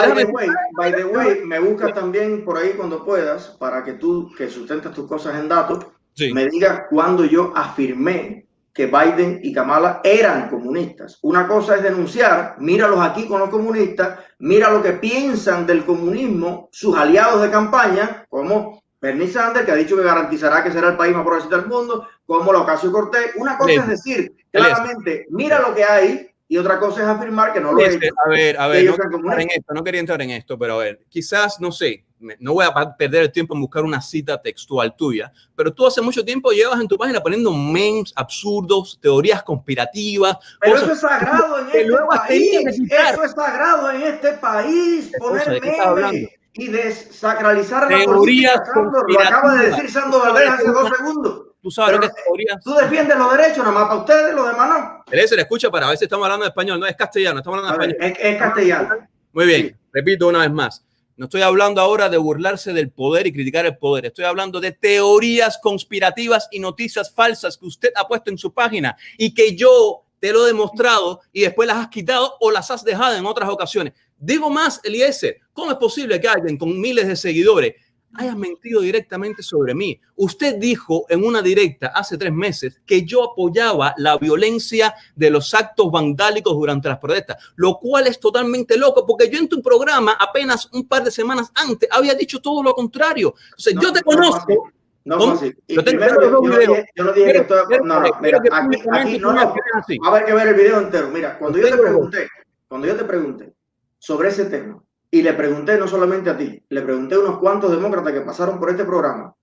By 0.75 0.91
the, 0.91 1.05
way, 1.05 1.41
me 1.45 1.59
buscas 1.59 1.93
también 1.93 2.43
por 2.43 2.57
ahí 2.57 2.73
cuando 2.75 3.05
puedas 3.05 3.47
para 3.59 3.83
que 3.83 3.93
tú, 3.93 4.31
que 4.37 4.49
sustentas 4.49 4.93
tus 4.93 5.07
cosas 5.07 5.39
en 5.39 5.47
datos, 5.47 5.85
me 6.33 6.47
digas 6.47 6.83
cuando 6.89 7.25
yo 7.25 7.51
afirmé 7.55 8.45
que 8.73 8.87
Biden 8.87 9.39
y 9.43 9.53
Kamala 9.53 10.01
eran 10.03 10.49
comunistas. 10.49 11.19
Una 11.21 11.47
cosa 11.47 11.75
es 11.75 11.83
denunciar, 11.83 12.55
míralos 12.57 12.99
aquí 12.99 13.27
con 13.27 13.39
los 13.39 13.49
comunistas, 13.49 14.19
mira 14.39 14.71
lo 14.71 14.81
que 14.81 14.93
piensan 14.93 15.67
del 15.67 15.85
comunismo 15.85 16.69
sus 16.71 16.97
aliados 16.97 17.43
de 17.43 17.51
campaña, 17.51 18.25
como 18.29 18.81
Bernie 18.99 19.27
Sanders, 19.27 19.65
que 19.65 19.71
ha 19.71 19.75
dicho 19.75 19.95
que 19.95 20.03
garantizará 20.03 20.63
que 20.63 20.71
será 20.71 20.89
el 20.89 20.97
país 20.97 21.13
más 21.13 21.23
progresista 21.23 21.57
del 21.57 21.67
mundo, 21.67 22.07
como 22.25 22.51
la 22.51 22.61
Ocasio 22.61 22.91
Cortés. 22.91 23.31
Una 23.35 23.57
cosa 23.57 23.73
es 23.73 23.87
decir 23.87 24.33
claramente, 24.51 25.27
mira 25.29 25.59
lo 25.59 25.75
que 25.75 25.83
hay, 25.83 26.32
y 26.53 26.57
otra 26.59 26.77
cosa 26.77 27.01
es 27.01 27.07
afirmar 27.07 27.51
que 27.51 27.59
no 27.59 27.71
lo 27.71 27.83
es. 27.83 27.97
A 28.23 28.29
ver, 28.29 28.59
a 28.59 28.67
ver, 28.67 28.85
no, 28.85 29.33
en 29.33 29.49
esto, 29.49 29.73
no 29.73 29.83
quería 29.83 29.99
entrar 29.99 30.21
en 30.21 30.29
esto, 30.29 30.55
pero 30.55 30.75
a 30.75 30.83
ver, 30.83 30.99
quizás, 31.09 31.59
no 31.59 31.71
sé, 31.71 32.05
no 32.39 32.53
voy 32.53 32.63
a 32.63 32.95
perder 32.95 33.23
el 33.23 33.31
tiempo 33.31 33.55
en 33.55 33.61
buscar 33.61 33.83
una 33.83 33.99
cita 33.99 34.39
textual 34.39 34.95
tuya, 34.95 35.33
pero 35.55 35.73
tú 35.73 35.87
hace 35.87 35.99
mucho 35.99 36.23
tiempo 36.23 36.51
llevas 36.51 36.79
en 36.79 36.87
tu 36.87 36.95
página 36.95 37.21
poniendo 37.21 37.51
memes 37.51 38.13
absurdos, 38.15 38.99
teorías 39.01 39.41
conspirativas. 39.41 40.37
Pero 40.61 40.75
eso 40.75 40.91
es 40.91 40.99
sagrado 40.99 41.57
en 41.57 41.65
este 41.65 41.97
país. 42.07 42.81
Eso 42.91 43.23
es 43.23 43.31
sagrado 43.31 43.89
en 43.89 44.01
este 44.03 44.33
país. 44.33 45.11
Poner 45.17 45.59
memes 45.59 46.29
y 46.53 46.67
desacralizar 46.67 47.91
la 47.91 47.97
teorías 47.97 48.61
Lo 48.75 49.19
acaba 49.19 49.55
de 49.55 49.71
decir 49.71 49.89
Sando 49.89 50.19
Valdés 50.19 50.49
hace 50.51 50.67
dos 50.67 50.91
segundos. 50.95 51.52
Tú 51.63 51.71
sabes 51.71 51.93
lo 51.93 52.01
que 52.01 52.07
es. 52.07 52.13
Tú 52.61 52.73
defiendes 52.73 53.17
los 53.17 53.31
derechos, 53.31 53.59
nada 53.59 53.71
más 53.71 53.83
para 53.85 53.99
ustedes, 54.01 54.35
los 54.35 54.47
demás 54.47 54.69
no. 54.69 55.03
Le 55.09 55.23
escucha 55.23 55.71
para 55.71 55.87
ver 55.87 55.97
si 55.97 56.03
estamos 56.03 56.25
hablando 56.25 56.43
de 56.43 56.49
español. 56.49 56.77
No, 56.77 56.85
es 56.85 56.95
castellano, 56.97 57.39
estamos 57.39 57.59
hablando 57.59 57.87
de 57.87 57.93
español. 57.93 58.17
Es, 58.19 58.37
castellano. 58.37 59.07
Muy 59.31 59.45
bien, 59.45 59.79
repito 59.93 60.27
una 60.27 60.39
vez 60.39 60.51
más. 60.51 60.85
No 61.15 61.25
estoy 61.25 61.41
hablando 61.41 61.79
ahora 61.79 62.09
de 62.09 62.17
burlarse 62.17 62.73
del 62.73 62.91
poder 62.91 63.27
y 63.27 63.31
criticar 63.31 63.65
el 63.65 63.77
poder. 63.77 64.07
Estoy 64.07 64.25
hablando 64.25 64.59
de 64.59 64.73
teorías 64.73 65.57
conspirativas 65.57 66.49
y 66.51 66.59
noticias 66.59 67.13
falsas 67.13 67.57
que 67.57 67.65
usted 67.65 67.93
ha 67.95 68.05
puesto 68.09 68.29
en 68.29 68.37
su 68.37 68.53
página 68.53 68.97
y 69.17 69.33
que 69.33 69.55
yo 69.55 70.03
te 70.19 70.33
lo 70.33 70.43
he 70.43 70.47
demostrado 70.47 71.21
y 71.31 71.43
después 71.43 71.65
las 71.65 71.77
has 71.77 71.87
quitado 71.87 72.35
o 72.41 72.51
las 72.51 72.69
has 72.71 72.83
dejado 72.83 73.15
en 73.15 73.25
otras 73.25 73.49
ocasiones. 73.49 73.93
Digo 74.17 74.49
más, 74.49 74.81
Eliezer, 74.83 75.39
¿cómo 75.53 75.71
es 75.71 75.77
posible 75.77 76.19
que 76.19 76.27
alguien 76.27 76.57
con 76.57 76.77
miles 76.79 77.07
de 77.07 77.15
seguidores 77.15 77.75
haya 78.15 78.35
mentido 78.35 78.81
directamente 78.81 79.43
sobre 79.43 79.73
mí. 79.73 79.99
Usted 80.15 80.55
dijo 80.57 81.05
en 81.09 81.23
una 81.23 81.41
directa 81.41 81.87
hace 81.87 82.17
tres 82.17 82.31
meses 82.31 82.81
que 82.85 83.03
yo 83.03 83.31
apoyaba 83.31 83.93
la 83.97 84.17
violencia 84.17 84.93
de 85.15 85.29
los 85.29 85.53
actos 85.53 85.91
vandálicos 85.91 86.53
durante 86.53 86.89
las 86.89 86.99
protestas, 86.99 87.37
lo 87.55 87.77
cual 87.79 88.07
es 88.07 88.19
totalmente 88.19 88.77
loco 88.77 89.05
porque 89.05 89.29
yo 89.29 89.39
en 89.39 89.49
tu 89.49 89.61
programa 89.61 90.17
apenas 90.19 90.69
un 90.73 90.87
par 90.87 91.03
de 91.03 91.11
semanas 91.11 91.51
antes 91.55 91.89
había 91.91 92.13
dicho 92.15 92.41
todo 92.41 92.63
lo 92.63 92.73
contrario. 92.73 93.29
O 93.29 93.59
sea, 93.59 93.73
yo 93.79 93.91
te 93.91 94.01
conozco. 94.01 94.71
No, 95.05 95.17
no, 95.17 95.37
yo, 95.67 95.83
primero, 95.83 96.15
yo, 96.21 96.41
yo, 96.41 96.59
dije, 96.59 96.85
yo 96.95 97.03
no 97.03 97.11
dije 97.11 97.31
que 97.33 97.37
esto, 97.39 97.55
no, 97.83 97.99
no, 97.99 98.09
mira, 98.21 98.37
aquí, 98.37 98.79
aquí 98.89 99.19
no, 99.19 99.33
no, 99.33 99.53
va 99.53 100.07
a 100.07 100.09
haber 100.11 100.25
que 100.25 100.33
ver 100.33 100.47
el 100.47 100.55
video 100.55 100.79
entero. 100.79 101.09
Mira, 101.09 101.37
cuando 101.37 101.57
yo 101.57 101.69
te 101.69 101.77
pregunté, 101.77 102.29
cuando 102.69 102.87
yo 102.87 102.95
te 102.95 103.03
pregunté 103.03 103.53
sobre 103.99 104.29
ese 104.29 104.45
tema, 104.45 104.81
y 105.13 105.21
le 105.21 105.33
pregunté 105.33 105.77
no 105.77 105.87
solamente 105.87 106.31
a 106.31 106.35
ti, 106.35 106.59
le 106.69 106.81
pregunté 106.81 107.13
a 107.13 107.19
unos 107.19 107.37
cuantos 107.37 107.69
demócratas 107.69 108.13
que 108.13 108.21
pasaron 108.21 108.59
por 108.59 108.71
este 108.71 108.83
programa. 108.83 109.35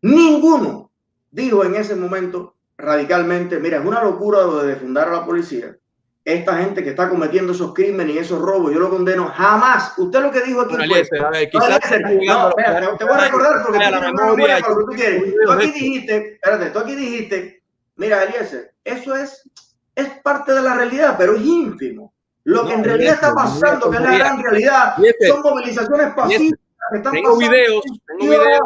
Ninguno 0.00 0.92
dijo 1.32 1.64
en 1.64 1.74
ese 1.74 1.96
momento 1.96 2.54
radicalmente, 2.76 3.58
mira, 3.58 3.78
es 3.78 3.84
una 3.84 4.00
locura 4.00 4.42
lo 4.42 4.62
de 4.62 4.74
defundar 4.74 5.08
a 5.08 5.12
la 5.14 5.26
policía. 5.26 5.76
esta 6.24 6.58
gente 6.58 6.84
que 6.84 6.90
está 6.90 7.08
cometiendo 7.08 7.52
esos 7.52 7.74
crímenes 7.74 8.14
y 8.14 8.18
esos 8.20 8.40
robos, 8.40 8.72
yo 8.72 8.78
lo 8.78 8.90
condeno 8.90 9.26
jamás. 9.34 9.98
Usted 9.98 10.22
lo 10.22 10.30
que 10.30 10.42
dijo 10.42 10.60
aquí 10.60 10.76
fue, 10.76 11.48
quizás 11.50 11.80
no, 11.80 12.52
te, 12.96 13.04
voy 13.04 13.14
a 13.14 13.24
recordar 13.24 13.62
porque 13.64 13.78
tú 13.80 13.90
tienes 13.90 14.12
memoria 14.12 14.60
para 14.60 14.72
lo 14.72 14.78
que 14.78 14.84
tú 14.84 14.92
quieres. 14.92 15.34
Tú 15.44 15.50
aquí 15.50 15.72
dijiste, 15.72 16.34
espérate, 16.34 16.70
tú 16.70 16.78
aquí 16.78 16.94
dijiste, 16.94 17.62
mira, 17.96 18.22
Eliezer, 18.22 18.72
eso 18.84 19.16
es, 19.16 19.50
es 19.96 20.10
parte 20.22 20.52
de 20.52 20.62
la 20.62 20.76
realidad, 20.76 21.16
pero 21.18 21.34
es 21.34 21.42
ínfimo. 21.44 22.14
Lo 22.48 22.66
que 22.66 22.72
en 22.72 22.84
realidad 22.84 23.14
está 23.14 23.34
pasando, 23.34 23.90
que 23.90 23.96
es 23.98 24.02
la 24.02 24.18
gran 24.18 24.42
realidad, 24.42 24.94
son 25.28 25.42
movilizaciones 25.42 26.14
pacíficas 26.14 26.68
tengo 27.12 27.38
videos, 27.38 27.82
tengo 28.06 28.32
videos. 28.32 28.60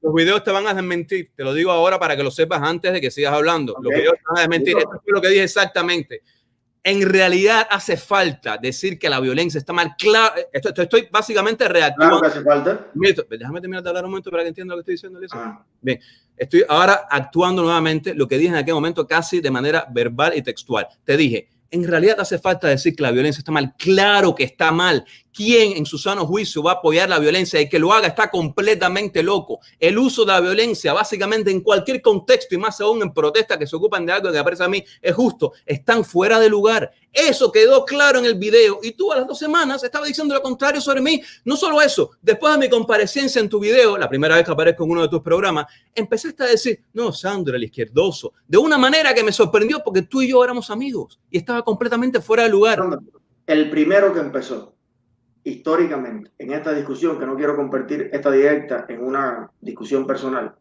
Los 0.00 0.14
videos 0.14 0.44
te 0.44 0.50
van 0.50 0.66
a 0.66 0.74
desmentir, 0.74 1.32
te 1.34 1.44
lo 1.44 1.52
digo 1.52 1.70
ahora 1.70 1.98
para 1.98 2.16
que 2.16 2.22
lo 2.22 2.30
sepas 2.30 2.62
antes 2.62 2.92
de 2.92 3.00
que 3.00 3.10
sigas 3.10 3.32
hablando. 3.32 3.76
Los 3.80 3.92
videos 3.92 4.14
te 4.14 4.22
van 4.26 4.38
a 4.38 4.40
desmentir. 4.40 4.76
Esto 4.78 4.94
es 4.94 5.12
lo 5.12 5.20
que 5.20 5.28
dije 5.28 5.42
exactamente. 5.42 6.22
En 6.84 7.08
realidad 7.08 7.68
hace 7.70 7.96
falta 7.96 8.58
decir 8.58 8.98
que 8.98 9.08
la 9.08 9.20
violencia 9.20 9.58
está 9.58 9.72
mal. 9.72 9.94
Claro, 9.96 10.34
esto, 10.52 10.82
estoy 10.82 11.08
básicamente 11.12 11.68
reactivando. 11.68 12.18
Claro 12.18 12.32
que 12.32 12.38
hace 12.38 12.44
falta. 12.44 12.86
déjame 13.30 13.60
terminar 13.60 13.84
de 13.84 13.88
hablar 13.88 14.04
un 14.04 14.10
momento 14.10 14.30
para 14.30 14.42
que 14.42 14.48
entienda 14.48 14.74
lo 14.74 14.82
que 14.82 14.92
estoy 14.92 15.10
diciendo. 15.10 15.20
Ah. 15.32 15.64
Bien, 15.80 16.00
estoy 16.36 16.64
ahora 16.68 17.06
actuando 17.08 17.62
nuevamente 17.62 18.14
lo 18.14 18.26
que 18.26 18.36
dije 18.36 18.50
en 18.50 18.56
aquel 18.56 18.74
momento 18.74 19.06
casi 19.06 19.40
de 19.40 19.50
manera 19.50 19.86
verbal 19.90 20.32
y 20.34 20.42
textual. 20.42 20.88
Te 21.04 21.16
dije, 21.16 21.50
en 21.72 21.88
realidad 21.88 22.20
hace 22.20 22.38
falta 22.38 22.68
decir 22.68 22.94
que 22.94 23.02
la 23.02 23.10
violencia 23.10 23.40
está 23.40 23.50
mal. 23.50 23.74
Claro 23.76 24.34
que 24.34 24.44
está 24.44 24.70
mal. 24.70 25.04
¿Quién 25.34 25.76
en 25.76 25.86
su 25.86 25.98
sano 25.98 26.26
juicio 26.26 26.62
va 26.62 26.72
a 26.72 26.74
apoyar 26.74 27.08
la 27.08 27.18
violencia? 27.18 27.42
y 27.60 27.68
que 27.68 27.78
lo 27.78 27.92
haga 27.92 28.08
está 28.08 28.30
completamente 28.30 29.22
loco. 29.22 29.60
El 29.78 29.98
uso 29.98 30.24
de 30.24 30.32
la 30.32 30.40
violencia, 30.40 30.92
básicamente 30.92 31.50
en 31.50 31.60
cualquier 31.60 32.00
contexto 32.00 32.54
y 32.54 32.58
más 32.58 32.80
aún 32.80 33.02
en 33.02 33.12
protestas 33.12 33.58
que 33.58 33.66
se 33.66 33.76
ocupan 33.76 34.06
de 34.06 34.12
algo 34.12 34.30
que 34.30 34.38
me 34.38 34.44
parece 34.44 34.64
a 34.64 34.68
mí 34.68 34.84
es 35.00 35.14
justo, 35.14 35.52
están 35.66 36.04
fuera 36.04 36.38
de 36.38 36.48
lugar. 36.48 36.90
Eso 37.12 37.52
quedó 37.52 37.84
claro 37.84 38.18
en 38.18 38.24
el 38.24 38.36
video 38.36 38.80
y 38.82 38.92
tú 38.92 39.12
a 39.12 39.16
las 39.16 39.26
dos 39.26 39.38
semanas 39.38 39.82
estabas 39.82 40.08
diciendo 40.08 40.34
lo 40.34 40.42
contrario 40.42 40.80
sobre 40.80 41.00
mí. 41.00 41.22
No 41.44 41.56
solo 41.56 41.82
eso, 41.82 42.12
después 42.22 42.52
de 42.54 42.58
mi 42.58 42.68
comparecencia 42.70 43.40
en 43.40 43.48
tu 43.48 43.60
video, 43.60 43.98
la 43.98 44.08
primera 44.08 44.36
vez 44.36 44.44
que 44.44 44.52
aparezco 44.52 44.84
en 44.84 44.90
uno 44.92 45.02
de 45.02 45.08
tus 45.08 45.20
programas, 45.20 45.66
empezaste 45.94 46.42
a 46.42 46.46
decir, 46.46 46.82
no, 46.92 47.12
Sandro, 47.12 47.56
el 47.56 47.64
izquierdoso, 47.64 48.32
de 48.46 48.58
una 48.58 48.78
manera 48.78 49.14
que 49.14 49.22
me 49.22 49.32
sorprendió 49.32 49.82
porque 49.84 50.02
tú 50.02 50.22
y 50.22 50.28
yo 50.28 50.42
éramos 50.42 50.70
amigos 50.70 51.20
y 51.30 51.38
estaba 51.38 51.62
completamente 51.62 52.20
fuera 52.20 52.44
de 52.44 52.48
lugar. 52.48 52.82
El 53.46 53.70
primero 53.70 54.14
que 54.14 54.20
empezó 54.20 54.74
históricamente 55.44 56.30
en 56.38 56.52
esta 56.52 56.72
discusión, 56.72 57.18
que 57.18 57.26
no 57.26 57.36
quiero 57.36 57.56
convertir 57.56 58.10
esta 58.12 58.30
directa 58.30 58.86
en 58.88 59.04
una 59.04 59.50
discusión 59.60 60.06
personal, 60.06 60.54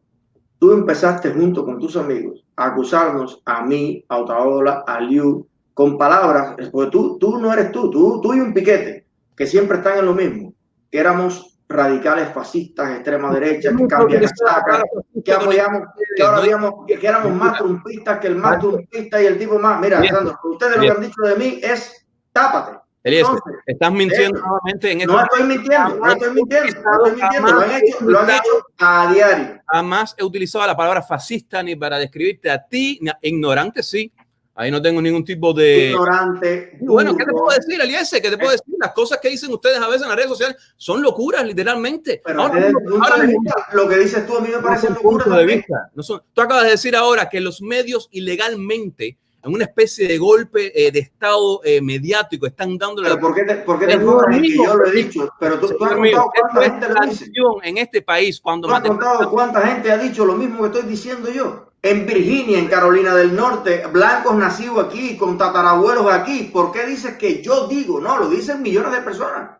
tú 0.59 0.71
empezaste 0.71 1.31
junto 1.31 1.65
con 1.65 1.79
tus 1.79 1.95
amigos 1.97 2.43
a 2.55 2.67
acusarnos 2.67 3.41
a 3.45 3.63
mí, 3.63 4.03
a 4.09 4.17
Otaola, 4.17 4.83
a 4.85 5.00
Liu, 5.00 5.47
con 5.73 5.97
palabras, 5.97 6.55
porque 6.71 6.91
tú, 6.91 7.17
tú 7.17 7.38
no 7.38 7.51
eres 7.53 7.71
tú, 7.71 7.89
tú, 7.89 8.21
tú 8.21 8.33
y 8.33 8.39
un 8.39 8.53
piquete, 8.53 9.05
que 9.35 9.47
siempre 9.47 9.77
están 9.77 10.00
en 10.00 10.05
lo 10.05 10.13
mismo, 10.13 10.53
que 10.91 11.00
éramos 11.00 11.59
radicales 11.71 12.29
fascistas, 12.33 12.91
extrema 12.91 13.31
derecha, 13.33 13.75
que 13.75 13.88
cambian 13.88 14.27
saca, 14.27 14.83
que 15.23 15.33
apoyamos, 15.33 15.83
que 16.15 16.23
ahora 16.23 16.41
digamos 16.41 16.85
que, 16.85 17.07
éramos 17.07 17.33
más 17.33 17.57
trumpistas 17.57 18.19
que 18.19 18.27
el 18.27 18.35
más 18.35 18.59
trumpista 18.59 19.21
y 19.21 19.25
el 19.25 19.38
tipo 19.38 19.57
más. 19.57 19.79
Mira, 19.79 19.97
Alejandro, 19.97 20.38
ustedes 20.43 20.75
lo 20.75 20.81
que 20.81 20.91
han 20.91 21.01
dicho 21.01 21.21
de 21.21 21.35
mí 21.35 21.59
es 21.63 22.05
tápate. 22.33 22.80
Eliezer, 23.03 23.36
estás 23.65 23.91
mintiendo 23.91 24.38
eh, 24.38 24.41
nuevamente 24.41 24.91
en 24.91 25.01
esto. 25.01 25.13
No 25.13 25.24
estoy 25.24 25.43
mintiendo, 25.43 25.96
no 25.96 26.12
estoy 26.12 26.34
mintiendo, 26.34 26.81
no 26.81 27.05
estoy 27.08 27.22
mintiendo. 27.22 27.51
Lo 27.51 27.62
han, 27.62 27.72
hecho, 27.72 27.98
lo 28.01 28.20
han 28.20 28.29
hecho 28.29 28.67
a 28.77 29.13
diario. 29.13 29.62
Jamás 29.67 30.15
he 30.17 30.24
utilizado 30.24 30.67
la 30.67 30.77
palabra 30.77 31.01
fascista 31.01 31.63
ni 31.63 31.75
para 31.75 31.98
describirte 31.98 32.51
a 32.51 32.63
ti, 32.63 33.00
ignorante 33.22 33.81
sí. 33.81 34.12
Ahí 34.53 34.70
no 34.70 34.81
tengo 34.81 35.01
ningún 35.01 35.24
tipo 35.24 35.53
de. 35.53 35.89
Ignorante. 35.89 36.77
Bueno, 36.81 37.15
¿qué 37.15 37.25
te 37.25 37.31
puedo 37.31 37.58
decir, 37.58 37.81
Eliezer? 37.81 38.22
¿Qué 38.22 38.29
te 38.29 38.38
puedo 38.38 38.51
decir? 38.51 38.75
Las 38.79 38.91
cosas 38.91 39.17
que 39.20 39.29
dicen 39.29 39.51
ustedes 39.51 39.79
a 39.79 39.88
veces 39.88 40.03
en 40.03 40.10
las 40.10 40.17
redes 40.17 40.29
sociales 40.29 40.58
son 40.75 41.01
locuras, 41.01 41.43
literalmente. 41.46 42.22
Pero 42.24 42.43
ahora, 42.43 42.70
ahora 43.01 43.25
vista, 43.25 43.67
lo 43.74 43.88
que 43.88 43.98
dices 43.98 44.27
tú 44.27 44.38
a 44.38 44.41
mí 44.41 44.50
me 44.50 44.62
parece 44.62 44.89
locura. 44.89 45.38
De 45.38 45.46
vista. 45.46 45.89
No 45.96 46.03
son, 46.03 46.22
tú 46.34 46.41
acabas 46.41 46.65
de 46.65 46.72
decir 46.72 46.96
ahora 46.96 47.29
que 47.29 47.39
los 47.39 47.62
medios 47.62 48.10
ilegalmente 48.12 49.17
en 49.43 49.53
una 49.53 49.63
especie 49.63 50.07
de 50.07 50.17
golpe 50.17 50.71
eh, 50.75 50.91
de 50.91 51.00
estado 51.00 51.62
eh, 51.63 51.81
mediático, 51.81 52.45
están 52.45 52.77
dando 52.77 53.01
la... 53.01 53.19
¿Por 53.19 53.33
qué 53.33 53.43
te, 53.43 53.55
por 53.55 53.79
qué 53.79 53.88
te 53.88 53.93
enfocas 53.93 54.36
en 54.36 54.41
que 54.41 54.55
yo 54.55 54.75
lo 54.75 54.86
he 54.86 54.91
dicho? 54.91 55.29
Pero 55.39 55.60
tú, 55.60 55.67
tú 55.77 55.86
has 55.86 55.95
contado 55.95 56.31
cuánta 56.31 56.62
gente 56.63 56.89
lo 56.89 57.07
dice. 57.07 57.31
En 57.63 57.77
este 57.77 58.01
país, 58.01 58.39
cuando... 58.39 58.67
¿Tú 58.67 58.73
has 58.73 58.82
contado 58.82 59.30
cuánta 59.32 59.62
gente 59.67 59.91
ha 59.91 59.97
dicho 59.97 60.25
lo 60.25 60.36
mismo 60.36 60.60
que 60.60 60.67
estoy 60.67 60.89
diciendo 60.89 61.32
yo? 61.32 61.67
En 61.82 62.06
Virginia, 62.06 62.60
en 62.60 62.67
Carolina 62.67 63.15
del 63.15 63.36
Norte, 63.36 63.84
blancos 63.91 64.36
nacidos 64.36 64.86
aquí, 64.86 65.17
con 65.17 65.38
tatarabuelos 65.38 66.12
aquí. 66.12 66.49
¿Por 66.54 66.71
qué 66.71 66.86
dices 66.86 67.17
que 67.17 67.41
yo 67.41 67.67
digo? 67.67 67.99
No, 67.99 68.19
lo 68.19 68.30
dicen 68.30 68.62
millones 68.62 68.91
de 68.91 69.01
personas. 69.01 69.58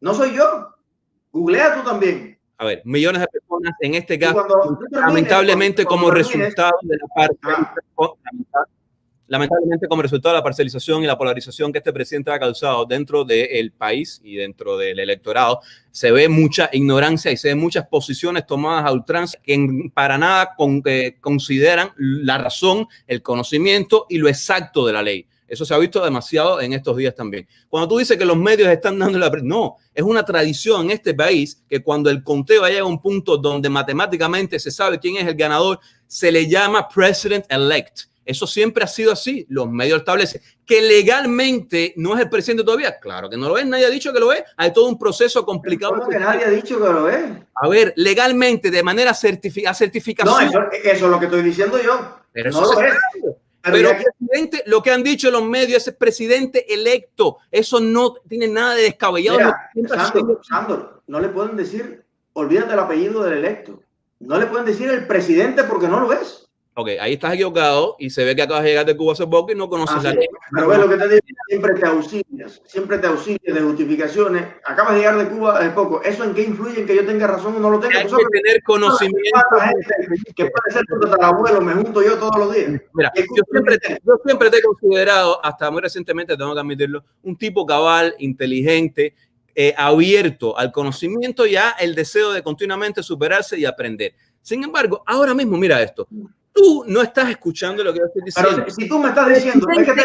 No 0.00 0.12
soy 0.12 0.34
yo. 0.34 0.68
Googlea 1.32 1.74
tú 1.74 1.82
también. 1.88 2.38
A 2.58 2.66
ver, 2.66 2.82
millones 2.84 3.22
de 3.22 3.26
personas 3.28 3.43
en 3.80 3.94
este 3.94 4.18
caso, 4.18 4.46
lamentablemente 4.90 5.84
como 5.84 6.10
resultado 6.10 6.72
de 6.82 6.96
la. 6.96 7.28
Ah 8.52 8.64
lamentablemente 9.26 9.88
como 9.88 10.02
resultado 10.02 10.34
de 10.34 10.40
la 10.40 10.44
parcialización 10.44 11.02
y 11.02 11.06
la 11.06 11.16
polarización 11.16 11.72
que 11.72 11.78
este 11.78 11.92
presidente 11.92 12.30
ha 12.30 12.38
causado 12.38 12.84
dentro 12.84 13.24
del 13.24 13.72
país 13.72 14.20
y 14.22 14.36
dentro 14.36 14.76
del 14.76 14.98
electorado, 14.98 15.60
se 15.90 16.10
ve 16.10 16.28
mucha 16.28 16.68
ignorancia 16.72 17.30
y 17.30 17.36
se 17.36 17.48
ven 17.48 17.58
muchas 17.58 17.86
posiciones 17.88 18.46
tomadas 18.46 18.84
a 18.84 18.92
ultranza 18.92 19.38
que 19.42 19.90
para 19.94 20.18
nada 20.18 20.54
consideran 21.20 21.90
la 21.96 22.38
razón, 22.38 22.86
el 23.06 23.22
conocimiento 23.22 24.06
y 24.08 24.18
lo 24.18 24.28
exacto 24.28 24.86
de 24.86 24.92
la 24.92 25.02
ley. 25.02 25.26
Eso 25.46 25.64
se 25.64 25.74
ha 25.74 25.78
visto 25.78 26.02
demasiado 26.04 26.60
en 26.60 26.72
estos 26.72 26.96
días 26.96 27.14
también. 27.14 27.46
Cuando 27.68 27.88
tú 27.88 27.98
dices 27.98 28.16
que 28.16 28.24
los 28.24 28.36
medios 28.36 28.68
están 28.68 28.98
dando 28.98 29.18
la... 29.18 29.30
No, 29.42 29.76
es 29.94 30.02
una 30.02 30.24
tradición 30.24 30.86
en 30.86 30.90
este 30.92 31.14
país 31.14 31.62
que 31.68 31.82
cuando 31.82 32.10
el 32.10 32.22
conteo 32.22 32.66
llega 32.66 32.80
a 32.80 32.86
un 32.86 33.00
punto 33.00 33.36
donde 33.36 33.68
matemáticamente 33.68 34.58
se 34.58 34.70
sabe 34.70 34.98
quién 34.98 35.16
es 35.16 35.26
el 35.26 35.34
ganador, 35.34 35.80
se 36.06 36.32
le 36.32 36.48
llama 36.48 36.88
president 36.88 37.44
elect 37.48 38.06
eso 38.24 38.46
siempre 38.46 38.84
ha 38.84 38.86
sido 38.86 39.12
así. 39.12 39.46
Los 39.48 39.68
medios 39.68 39.98
establecen 39.98 40.40
que 40.64 40.80
legalmente 40.80 41.92
no 41.96 42.14
es 42.14 42.22
el 42.22 42.30
presidente 42.30 42.64
todavía. 42.64 42.98
Claro 42.98 43.28
que 43.28 43.36
no 43.36 43.48
lo 43.48 43.58
es, 43.58 43.66
nadie 43.66 43.84
ha 43.84 43.90
dicho 43.90 44.12
que 44.12 44.20
lo 44.20 44.32
es. 44.32 44.42
Hay 44.56 44.72
todo 44.72 44.88
un 44.88 44.98
proceso 44.98 45.44
complicado. 45.44 45.94
¿Cómo 45.94 46.08
que 46.08 46.18
nadie 46.18 46.44
ha 46.44 46.50
dicho 46.50 46.78
que 46.78 46.92
lo 46.92 47.08
es? 47.08 47.24
A 47.54 47.68
ver, 47.68 47.92
legalmente, 47.96 48.70
de 48.70 48.82
manera 48.82 49.12
certificada, 49.12 49.74
certificación. 49.74 50.50
No, 50.52 50.70
eso, 50.72 50.90
es 50.90 51.00
lo 51.02 51.18
que 51.18 51.26
estoy 51.26 51.42
diciendo 51.42 51.80
yo. 51.82 52.18
Pero 52.32 52.50
no 52.50 52.60
lo 52.62 52.80
es. 52.80 52.94
Pero, 53.72 53.90
presidente, 53.90 54.62
lo 54.66 54.82
que 54.82 54.90
han 54.90 55.02
dicho 55.02 55.30
los 55.30 55.42
medios 55.42 55.86
es 55.88 55.94
presidente 55.94 56.72
electo. 56.72 57.38
Eso 57.50 57.80
no 57.80 58.14
tiene 58.28 58.48
nada 58.48 58.74
de 58.74 58.82
descabellado. 58.82 59.38
Sandor, 60.42 61.02
no 61.06 61.20
le 61.20 61.28
pueden 61.28 61.56
decir, 61.56 62.04
olvídate 62.34 62.74
el 62.74 62.78
apellido 62.78 63.22
del 63.22 63.38
electo. 63.38 63.80
No 64.20 64.38
le 64.38 64.46
pueden 64.46 64.66
decir 64.66 64.90
el 64.90 65.06
presidente 65.06 65.64
porque 65.64 65.88
no 65.88 66.00
lo 66.00 66.12
es. 66.12 66.43
Ok, 66.76 66.88
ahí 67.00 67.12
estás 67.12 67.34
equivocado 67.34 67.94
y 68.00 68.10
se 68.10 68.24
ve 68.24 68.34
que 68.34 68.42
acabas 68.42 68.64
de 68.64 68.70
llegar 68.70 68.84
de 68.84 68.96
Cuba 68.96 69.12
hace 69.12 69.24
poco 69.28 69.52
y 69.52 69.54
no 69.54 69.68
conoces 69.68 70.02
la 70.02 70.12
ley. 70.12 70.26
Pero 70.50 70.66
ves 70.66 70.78
lo 70.78 70.88
que 70.88 70.96
te 70.96 71.08
digo, 71.08 71.20
siempre 71.48 71.74
te 71.74 71.86
auxilias, 71.86 72.62
siempre 72.66 72.98
te 72.98 73.06
auxilias 73.06 73.54
de 73.54 73.60
justificaciones. 73.60 74.44
Acabas 74.64 74.94
de 74.94 74.98
llegar 74.98 75.18
de 75.18 75.28
Cuba 75.28 75.56
hace 75.56 75.70
poco. 75.70 76.02
¿Eso 76.02 76.24
en 76.24 76.34
qué 76.34 76.42
influye 76.42 76.80
en 76.80 76.86
que 76.86 76.96
yo 76.96 77.06
tenga 77.06 77.28
razón 77.28 77.54
o 77.54 77.60
no 77.60 77.70
lo 77.70 77.78
tenga? 77.78 78.00
Hay 78.00 78.06
que 78.06 78.40
tener 78.42 78.60
conocimiento. 78.64 79.40
que 80.34 80.46
puede 80.46 80.70
ser 80.72 80.82
tu 80.86 81.24
abuelo, 81.24 81.60
me 81.60 81.74
junto 81.74 82.02
yo 82.02 82.18
todos 82.18 82.36
los 82.38 82.52
días. 82.52 82.82
Mira, 82.92 83.12
yo 83.14 83.42
siempre, 83.52 83.78
te, 83.78 84.00
yo 84.04 84.14
siempre 84.24 84.50
te 84.50 84.58
he 84.58 84.62
considerado, 84.62 85.44
hasta 85.44 85.70
muy 85.70 85.80
recientemente, 85.80 86.36
tengo 86.36 86.54
que 86.54 86.60
admitirlo, 86.60 87.04
un 87.22 87.36
tipo 87.36 87.64
cabal, 87.64 88.16
inteligente, 88.18 89.14
eh, 89.54 89.72
abierto 89.76 90.58
al 90.58 90.72
conocimiento 90.72 91.46
y 91.46 91.54
a 91.54 91.70
el 91.78 91.94
deseo 91.94 92.32
de 92.32 92.42
continuamente 92.42 93.00
superarse 93.00 93.56
y 93.56 93.64
aprender. 93.64 94.14
Sin 94.42 94.64
embargo, 94.64 95.04
ahora 95.06 95.32
mismo, 95.34 95.56
mira 95.56 95.80
esto, 95.80 96.08
tú 96.54 96.84
no 96.86 97.02
estás 97.02 97.28
escuchando 97.30 97.82
lo 97.82 97.92
que 97.92 97.98
yo 97.98 98.06
estoy 98.06 98.22
diciendo. 98.24 98.50
Pero 98.56 98.70
si 98.70 98.88
tú 98.88 98.98
me 98.98 99.08
estás 99.08 99.28
diciendo, 99.28 99.66
es 99.70 99.84
que, 99.84 100.00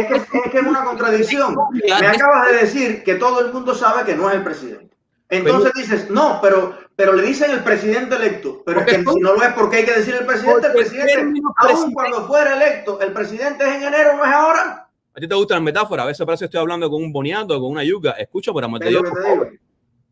es, 0.00 0.50
que, 0.50 0.58
es 0.58 0.66
una 0.66 0.84
contradicción. 0.84 1.56
Me 1.72 2.06
acabas 2.06 2.52
de 2.52 2.58
decir 2.58 3.02
que 3.02 3.14
todo 3.14 3.40
el 3.40 3.52
mundo 3.52 3.74
sabe 3.74 4.04
que 4.04 4.14
no 4.14 4.28
es 4.28 4.36
el 4.36 4.44
presidente. 4.44 4.90
Entonces 5.30 5.72
dices, 5.74 6.10
no, 6.10 6.40
pero, 6.42 6.74
pero 6.96 7.14
le 7.14 7.22
dicen 7.22 7.50
el 7.52 7.62
presidente 7.62 8.16
electo. 8.16 8.62
Pero 8.66 8.80
es 8.80 8.86
que 8.86 8.98
si 8.98 9.20
no 9.20 9.34
lo 9.34 9.42
es, 9.42 9.52
porque 9.54 9.78
hay 9.78 9.84
que 9.84 9.94
decir 9.94 10.14
el 10.14 10.26
presidente? 10.26 10.66
El 10.66 10.72
presidente, 10.72 11.40
aún 11.56 11.92
cuando 11.92 12.26
fuera 12.26 12.56
electo, 12.56 13.00
el 13.00 13.12
presidente 13.12 13.64
es 13.64 13.76
en 13.76 13.82
enero, 13.84 14.16
no 14.16 14.24
es 14.24 14.32
ahora. 14.32 14.88
A 15.14 15.20
ti 15.20 15.26
te 15.26 15.34
gustan 15.34 15.56
las 15.56 15.64
metáforas. 15.64 16.04
A 16.04 16.06
veces 16.08 16.26
parece 16.26 16.42
que 16.42 16.46
estoy 16.46 16.60
hablando 16.60 16.90
con 16.90 17.02
un 17.02 17.12
boniato, 17.12 17.58
con 17.60 17.70
una 17.70 17.84
yuca. 17.84 18.12
Escucha, 18.12 18.52
por 18.52 18.64
amor 18.64 18.80
de 18.80 18.88
Dios. 18.88 19.02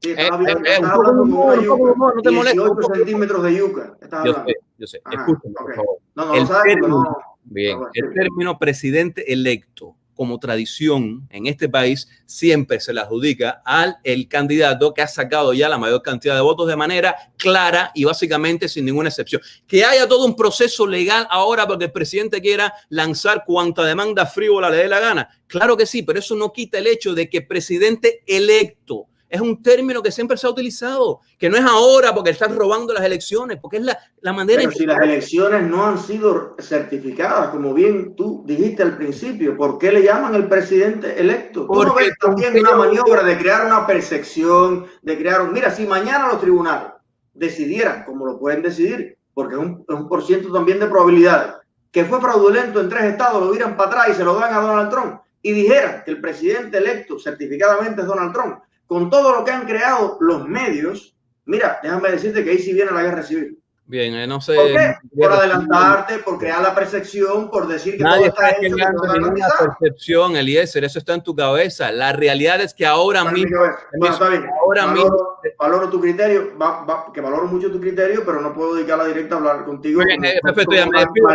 Sí, 0.00 0.11
estaba 0.11 0.37
hablando, 0.37 0.68
eh, 0.68 0.72
eh, 0.72 0.81
hablando 0.85 1.22
con 1.22 1.33
una 1.33 1.62
yuca. 1.62 2.12
No 2.14 2.22
te 2.22 2.31
molestes. 2.31 2.64
18 2.64 2.94
centímetros 2.94 3.42
de 3.42 3.57
yuca. 3.57 3.96
Yo 4.24 4.35
sé, 4.46 4.57
yo 4.78 4.86
sé. 4.86 5.02
Escúchame, 5.10 5.54
por 5.54 5.74
favor. 5.74 5.98
No, 6.14 6.26
no, 6.26 6.34
el 6.34 6.48
término, 6.48 6.88
no, 6.88 7.16
bien, 7.44 7.78
el 7.92 8.14
término 8.14 8.58
presidente 8.58 9.32
electo 9.32 9.96
como 10.18 10.40
tradición 10.40 11.28
en 11.30 11.46
este 11.46 11.68
país, 11.68 12.08
siempre 12.26 12.80
se 12.80 12.92
le 12.92 13.00
adjudica 13.00 13.62
al 13.64 13.98
el 14.02 14.26
candidato 14.26 14.92
que 14.92 15.00
ha 15.00 15.06
sacado 15.06 15.52
ya 15.54 15.68
la 15.68 15.78
mayor 15.78 16.02
cantidad 16.02 16.34
de 16.34 16.40
votos 16.40 16.66
de 16.66 16.74
manera 16.74 17.14
clara 17.36 17.92
y 17.94 18.02
básicamente 18.02 18.68
sin 18.68 18.84
ninguna 18.84 19.10
excepción. 19.10 19.40
Que 19.68 19.84
haya 19.84 20.08
todo 20.08 20.26
un 20.26 20.34
proceso 20.34 20.88
legal 20.88 21.28
ahora 21.30 21.68
porque 21.68 21.84
el 21.84 21.92
presidente 21.92 22.40
quiera 22.40 22.74
lanzar 22.88 23.44
cuanta 23.46 23.84
demanda 23.84 24.26
frívola 24.26 24.70
le 24.70 24.78
dé 24.78 24.88
la 24.88 24.98
gana. 24.98 25.28
Claro 25.46 25.76
que 25.76 25.86
sí, 25.86 26.02
pero 26.02 26.18
eso 26.18 26.34
no 26.34 26.52
quita 26.52 26.78
el 26.78 26.88
hecho 26.88 27.14
de 27.14 27.30
que 27.30 27.42
presidente 27.42 28.24
electo 28.26 29.06
es 29.28 29.40
un 29.40 29.62
término 29.62 30.02
que 30.02 30.10
siempre 30.10 30.36
se 30.36 30.46
ha 30.46 30.50
utilizado, 30.50 31.20
que 31.38 31.50
no 31.50 31.56
es 31.56 31.64
ahora 31.64 32.14
porque 32.14 32.30
están 32.30 32.56
robando 32.56 32.92
las 32.94 33.04
elecciones, 33.04 33.58
porque 33.60 33.78
es 33.78 33.82
la, 33.84 33.98
la 34.20 34.32
manera... 34.32 34.60
Pero 34.60 34.72
si 34.72 34.86
las 34.86 35.00
elecciones 35.00 35.62
no 35.64 35.84
han 35.84 35.98
sido 35.98 36.56
certificadas, 36.58 37.50
como 37.50 37.74
bien 37.74 38.14
tú 38.16 38.42
dijiste 38.46 38.82
al 38.82 38.96
principio, 38.96 39.56
¿por 39.56 39.78
qué 39.78 39.92
le 39.92 40.02
llaman 40.02 40.34
el 40.34 40.48
presidente 40.48 41.20
electo? 41.20 41.66
¿Tú 41.66 41.84
no 41.84 41.94
ves 41.94 42.12
también 42.18 42.58
una 42.58 42.74
maniobra 42.74 43.22
de 43.22 43.36
crear 43.36 43.66
una 43.66 43.86
percepción, 43.86 44.86
de 45.02 45.18
crear 45.18 45.42
un... 45.42 45.52
Mira, 45.52 45.70
si 45.70 45.86
mañana 45.86 46.28
los 46.28 46.40
tribunales 46.40 46.92
decidieran, 47.34 48.04
como 48.04 48.26
lo 48.26 48.38
pueden 48.38 48.62
decidir, 48.62 49.18
porque 49.34 49.54
es 49.54 49.60
un, 49.60 49.84
es 49.88 49.94
un 49.94 50.08
por 50.08 50.24
ciento 50.24 50.52
también 50.52 50.80
de 50.80 50.86
probabilidades, 50.86 51.54
que 51.92 52.04
fue 52.04 52.20
fraudulento 52.20 52.80
en 52.80 52.88
tres 52.88 53.04
estados, 53.04 53.42
lo 53.42 53.50
vieran 53.50 53.76
para 53.76 53.90
atrás 53.90 54.08
y 54.10 54.14
se 54.14 54.24
lo 54.24 54.34
dan 54.34 54.52
a 54.54 54.60
Donald 54.60 54.90
Trump, 54.90 55.20
y 55.42 55.52
dijeran 55.52 56.02
que 56.04 56.10
el 56.10 56.20
presidente 56.20 56.78
electo 56.78 57.18
certificadamente 57.18 58.00
es 58.00 58.06
Donald 58.06 58.32
Trump, 58.32 58.58
con 58.88 59.11
todo 59.11 59.33
lo 59.33 59.44
que 59.44 59.53
han 59.53 59.66
creado 59.66 60.16
los 60.18 60.48
medios, 60.48 61.14
mira, 61.44 61.79
déjame 61.83 62.11
decirte 62.11 62.42
que 62.42 62.51
ahí 62.51 62.59
sí 62.59 62.72
viene 62.72 62.90
la 62.90 63.03
guerra 63.03 63.22
civil. 63.22 63.62
Bien, 63.88 64.14
eh, 64.14 64.27
no 64.27 64.38
sé. 64.38 64.55
¿Por 64.55 64.66
qué? 64.66 64.96
Por 65.16 65.33
adelantarte, 65.33 66.18
por 66.18 66.38
crear 66.38 66.61
la 66.61 66.74
percepción, 66.74 67.51
por 67.51 67.66
decir 67.66 67.96
que 67.96 68.03
Nadie 68.03 68.31
todo 68.31 68.44
está, 68.44 68.48
está 68.51 68.66
hecho. 68.66 68.77
ninguna 69.18 69.48
percepción, 69.59 70.37
Eliezer, 70.37 70.85
eso 70.85 70.98
está 70.98 71.14
en 71.14 71.22
tu 71.22 71.35
cabeza. 71.35 71.90
La 71.90 72.12
realidad 72.12 72.61
es 72.61 72.74
que 72.74 72.85
ahora 72.85 73.20
está 73.20 73.33
mismo. 73.33 73.57
Bueno, 73.96 74.12
está 74.12 74.29
bien. 74.29 74.46
Ahora 74.61 74.85
valoro, 74.85 75.38
mismo. 75.42 75.55
Valoro 75.59 75.88
tu 75.88 76.01
criterio, 76.03 76.53
va, 76.61 76.85
va, 76.85 77.11
que 77.14 77.22
valoro 77.22 77.46
mucho 77.46 77.72
tu 77.72 77.81
criterio, 77.81 78.27
pero 78.27 78.42
no 78.42 78.53
puedo 78.53 78.74
dedicar 78.74 78.98
la 78.98 79.07
directa 79.07 79.37
a 79.37 79.38
hablar 79.38 79.64
contigo. 79.64 80.05
Bien, 80.05 80.22
eh, 80.22 80.38
perfecto, 80.42 80.74
ya 80.74 80.87
me 80.87 80.98
despido. 80.98 81.29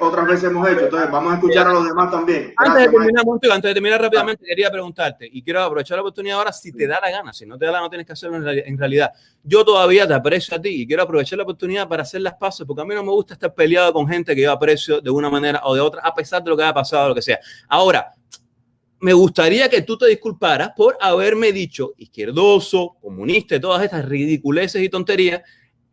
Otras 0.00 0.26
veces 0.26 0.44
hemos 0.50 0.68
hecho. 0.68 0.86
Entonces, 0.86 1.10
vamos 1.12 1.32
a 1.32 1.36
escuchar 1.36 1.68
a 1.68 1.72
los 1.74 1.86
demás 1.86 2.10
también. 2.10 2.54
Antes 2.56 2.86
de 2.86 2.88
terminar, 2.88 3.24
Montigo, 3.24 3.54
antes 3.54 3.70
de 3.70 3.74
terminar 3.74 4.02
rápidamente, 4.02 4.44
quería 4.44 4.68
preguntarte, 4.68 5.28
y 5.30 5.40
quiero 5.44 5.62
aprovechar 5.62 5.96
la 5.96 6.02
oportunidad 6.02 6.38
ahora, 6.38 6.52
si 6.52 6.72
te 6.72 6.88
da 6.88 6.98
la 7.00 7.08
gana, 7.12 7.32
si 7.32 7.46
no 7.46 7.56
te 7.56 7.66
da 7.66 7.70
la 7.70 7.78
gana, 7.78 7.86
no 7.86 7.90
tienes 7.90 8.06
que 8.08 8.14
hacerlo 8.14 8.38
en 8.38 8.76
realidad. 8.76 9.12
Yo 9.44 9.64
todavía 9.64 10.08
te 10.08 10.14
aprecio 10.14 10.56
a 10.56 10.60
ti 10.60 10.82
y 10.82 10.86
quiero 10.88 11.04
aprovechar 11.04 11.36
la 11.36 11.44
oportunidad 11.44 11.51
para 11.88 12.02
hacer 12.02 12.20
las 12.20 12.34
pases, 12.34 12.66
porque 12.66 12.82
a 12.82 12.84
mí 12.84 12.94
no 12.94 13.02
me 13.02 13.10
gusta 13.10 13.34
estar 13.34 13.54
peleado 13.54 13.92
con 13.92 14.08
gente 14.08 14.34
que 14.34 14.42
yo 14.42 14.52
aprecio 14.52 15.00
de 15.00 15.10
una 15.10 15.30
manera 15.30 15.60
o 15.64 15.74
de 15.74 15.80
otra, 15.80 16.02
a 16.02 16.14
pesar 16.14 16.42
de 16.42 16.50
lo 16.50 16.56
que 16.56 16.62
haya 16.62 16.74
pasado, 16.74 17.08
lo 17.08 17.14
que 17.14 17.22
sea. 17.22 17.38
Ahora, 17.68 18.12
me 19.00 19.12
gustaría 19.12 19.68
que 19.68 19.82
tú 19.82 19.98
te 19.98 20.06
disculparas 20.06 20.70
por 20.76 20.96
haberme 21.00 21.52
dicho 21.52 21.92
izquierdoso, 21.96 22.96
comunista, 23.00 23.60
todas 23.60 23.82
estas 23.82 24.04
ridiculeces 24.04 24.80
y 24.80 24.88
tonterías 24.88 25.42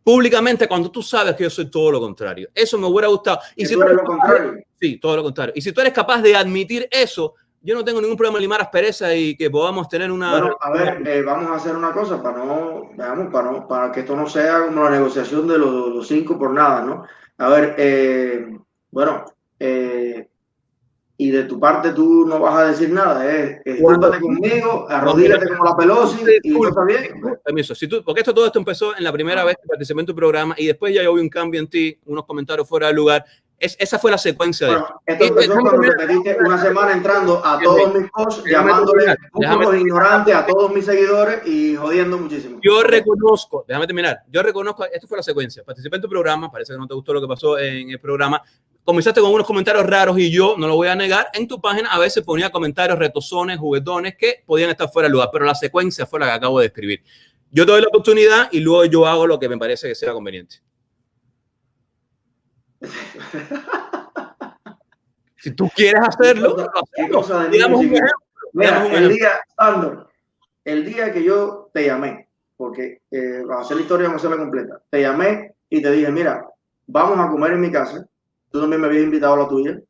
públicamente 0.02 0.68
cuando 0.68 0.90
tú 0.90 1.02
sabes 1.02 1.34
que 1.34 1.42
yo 1.42 1.50
soy 1.50 1.70
todo 1.70 1.90
lo 1.90 2.00
contrario. 2.00 2.48
Eso 2.54 2.78
me 2.78 2.86
hubiera 2.86 3.08
gustado. 3.08 3.40
Y 3.56 3.66
si 3.66 3.74
tú 3.74 3.82
eres 3.82 3.96
lo 3.96 4.04
contrario. 4.04 4.54
Sí, 4.80 4.98
todo 4.98 5.16
lo 5.16 5.22
contrario. 5.22 5.52
Y 5.56 5.60
si 5.60 5.72
tú 5.72 5.80
eres 5.80 5.92
capaz 5.92 6.22
de 6.22 6.36
admitir 6.36 6.88
eso, 6.90 7.34
yo 7.62 7.74
no 7.74 7.84
tengo 7.84 8.00
ningún 8.00 8.16
problema 8.16 8.38
en 8.38 8.42
limar 8.42 8.60
aspereza 8.60 9.14
y 9.14 9.36
que 9.36 9.50
podamos 9.50 9.88
tener 9.88 10.10
una. 10.10 10.30
Bueno, 10.32 10.56
a 10.60 10.70
ver, 10.70 11.06
eh, 11.06 11.22
vamos 11.22 11.50
a 11.50 11.56
hacer 11.56 11.76
una 11.76 11.92
cosa 11.92 12.22
para 12.22 12.44
no, 12.44 12.90
veamos, 12.96 13.32
para, 13.32 13.50
no, 13.50 13.68
para 13.68 13.92
que 13.92 14.00
esto 14.00 14.16
no 14.16 14.28
sea 14.28 14.66
como 14.66 14.84
la 14.84 14.90
negociación 14.90 15.46
de 15.46 15.58
los, 15.58 15.94
los 15.94 16.08
cinco 16.08 16.38
por 16.38 16.52
nada, 16.52 16.82
¿no? 16.82 17.04
A 17.38 17.48
ver, 17.48 17.74
eh, 17.78 18.46
bueno, 18.90 19.24
eh, 19.58 20.28
y 21.20 21.30
de 21.30 21.44
tu 21.44 21.60
parte 21.60 21.92
tú 21.92 22.24
no 22.26 22.40
vas 22.40 22.56
a 22.56 22.64
decir 22.68 22.90
nada, 22.90 23.30
eh, 23.30 23.60
discúlpate 23.62 24.20
conmigo, 24.20 24.86
arrodíllate 24.88 25.48
como 25.48 25.64
la 25.64 25.76
Pelosi 25.76 26.18
y 26.42 26.54
todo 26.54 26.68
está 26.68 26.84
bien. 26.84 27.20
Permiso, 27.44 27.74
si 27.74 27.86
tú, 27.86 28.02
porque 28.02 28.20
esto 28.20 28.32
todo 28.32 28.46
esto 28.46 28.58
empezó 28.58 28.96
en 28.96 29.04
la 29.04 29.12
primera 29.12 29.44
vez 29.44 29.56
que 29.60 29.68
participé 29.68 30.00
en 30.00 30.06
tu 30.06 30.14
programa 30.14 30.54
y 30.56 30.66
después 30.66 30.94
ya 30.94 31.02
hubo 31.10 31.20
un 31.20 31.28
cambio 31.28 31.60
en 31.60 31.68
ti, 31.68 31.98
unos 32.06 32.24
comentarios 32.24 32.66
fuera 32.66 32.86
de 32.86 32.94
lugar 32.94 33.24
es, 33.60 33.76
esa 33.78 33.98
fue 33.98 34.10
la 34.10 34.16
secuencia 34.16 34.66
bueno, 34.66 34.86
de 35.06 35.12
esto. 35.12 35.24
Esto 35.24 35.40
empezó 35.40 35.60
cuando 35.60 35.94
te 35.94 36.06
diste 36.06 36.38
una 36.40 36.60
semana 36.60 36.92
entrando 36.92 37.44
a 37.44 37.60
todos 37.60 37.94
mis 37.94 38.10
posts, 38.10 38.42
llamándole 38.50 39.14
un 39.34 39.78
ignorantes 39.78 40.34
a 40.34 40.46
todos 40.46 40.72
mis 40.72 40.86
seguidores 40.86 41.46
y 41.46 41.76
jodiendo 41.76 42.16
muchísimo. 42.16 42.58
Yo 42.62 42.82
reconozco, 42.82 43.66
déjame 43.68 43.86
terminar, 43.86 44.22
yo 44.28 44.42
reconozco, 44.42 44.86
esto 44.86 45.06
fue 45.06 45.18
la 45.18 45.22
secuencia. 45.22 45.62
Participé 45.62 45.96
en 45.96 46.02
tu 46.02 46.08
programa, 46.08 46.50
parece 46.50 46.72
que 46.72 46.78
no 46.78 46.86
te 46.86 46.94
gustó 46.94 47.12
lo 47.12 47.20
que 47.20 47.28
pasó 47.28 47.58
en 47.58 47.90
el 47.90 48.00
programa. 48.00 48.42
Comenzaste 48.82 49.20
con 49.20 49.30
unos 49.30 49.46
comentarios 49.46 49.86
raros 49.86 50.18
y 50.18 50.30
yo, 50.30 50.54
no 50.56 50.66
lo 50.66 50.76
voy 50.76 50.88
a 50.88 50.96
negar, 50.96 51.28
en 51.34 51.46
tu 51.46 51.60
página 51.60 51.90
a 51.92 51.98
veces 51.98 52.24
ponía 52.24 52.50
comentarios 52.50 52.98
retozones, 52.98 53.58
juguetones 53.58 54.16
que 54.16 54.42
podían 54.46 54.70
estar 54.70 54.90
fuera 54.90 55.06
de 55.06 55.12
lugar, 55.12 55.28
pero 55.30 55.44
la 55.44 55.54
secuencia 55.54 56.06
fue 56.06 56.18
la 56.18 56.26
que 56.26 56.32
acabo 56.32 56.60
de 56.60 56.66
escribir. 56.66 57.02
Yo 57.50 57.66
te 57.66 57.72
doy 57.72 57.82
la 57.82 57.88
oportunidad 57.88 58.48
y 58.52 58.60
luego 58.60 58.86
yo 58.86 59.06
hago 59.06 59.26
lo 59.26 59.38
que 59.38 59.50
me 59.50 59.58
parece 59.58 59.88
que 59.88 59.94
sea 59.94 60.14
conveniente. 60.14 60.62
Si 65.36 65.50
tú 65.52 65.68
quieres 65.74 66.02
hacerlo, 66.06 66.56
¿Qué 66.94 67.08
cosa, 67.08 67.44
de 67.44 67.50
digamos 67.50 67.80
un 67.80 67.86
ejemplo. 67.86 68.10
Mira, 68.52 68.84
un 68.84 68.92
el 68.92 69.08
día, 69.10 69.40
Sandor, 69.56 70.10
el 70.64 70.84
día 70.84 71.12
que 71.12 71.22
yo 71.22 71.70
te 71.72 71.86
llamé, 71.86 72.28
porque 72.56 73.02
eh, 73.10 73.42
a 73.50 73.60
hacer 73.60 73.76
la 73.76 73.82
historia 73.82 74.08
vamos 74.08 74.22
a 74.22 74.26
hacerla 74.26 74.42
completa, 74.42 74.82
te 74.90 75.02
llamé 75.02 75.54
y 75.68 75.80
te 75.80 75.90
dije, 75.90 76.10
mira, 76.10 76.46
vamos 76.86 77.18
a 77.18 77.30
comer 77.30 77.52
en 77.52 77.60
mi 77.60 77.70
casa, 77.70 78.06
tú 78.50 78.60
también 78.60 78.80
me 78.80 78.88
habías 78.88 79.04
invitado 79.04 79.34
a 79.34 79.38
la 79.38 79.48
tuya, 79.48 79.80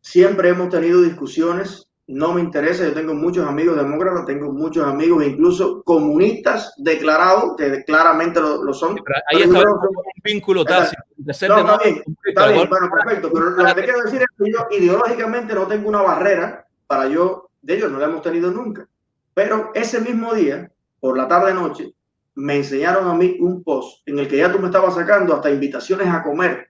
siempre 0.00 0.50
hemos 0.50 0.68
tenido 0.68 1.00
discusiones 1.02 1.88
no 2.06 2.34
me 2.34 2.40
interesa. 2.40 2.84
Yo 2.84 2.94
tengo 2.94 3.14
muchos 3.14 3.46
amigos 3.46 3.76
demócratas, 3.76 4.26
tengo 4.26 4.52
muchos 4.52 4.86
amigos 4.86 5.24
incluso 5.24 5.82
comunistas 5.82 6.74
declarados, 6.76 7.56
que 7.56 7.84
claramente 7.84 8.40
lo, 8.40 8.62
lo 8.62 8.74
son. 8.74 8.94
Pero 8.94 9.20
ahí 9.30 9.42
está 9.42 9.58
un 9.58 10.22
vínculo 10.22 10.64
tácito. 10.64 11.02
no, 11.16 11.30
está 11.32 11.78
bien, 11.78 12.02
está 12.24 12.48
bien, 12.48 12.68
bueno, 12.68 12.90
perfecto. 12.90 13.30
Pero 13.32 13.50
lo 13.50 13.64
que 13.64 13.74
te 13.74 13.84
quiero 13.84 14.02
decir 14.02 14.20
es 14.22 14.28
que 14.38 14.52
yo 14.52 14.66
ideológicamente 14.70 15.54
no 15.54 15.66
tengo 15.66 15.88
una 15.88 16.02
barrera 16.02 16.66
para 16.86 17.08
yo, 17.08 17.50
de 17.62 17.76
ellos 17.76 17.90
no 17.90 17.98
la 17.98 18.06
hemos 18.06 18.22
tenido 18.22 18.50
nunca. 18.50 18.86
Pero 19.32 19.70
ese 19.74 20.00
mismo 20.00 20.34
día, 20.34 20.70
por 21.00 21.16
la 21.16 21.26
tarde-noche, 21.26 21.94
me 22.36 22.56
enseñaron 22.56 23.08
a 23.08 23.14
mí 23.14 23.36
un 23.40 23.62
post 23.62 24.06
en 24.06 24.18
el 24.18 24.28
que 24.28 24.38
ya 24.38 24.50
tú 24.50 24.58
me 24.58 24.66
estabas 24.66 24.94
sacando 24.94 25.34
hasta 25.34 25.50
invitaciones 25.50 26.08
a 26.08 26.22
comer 26.22 26.68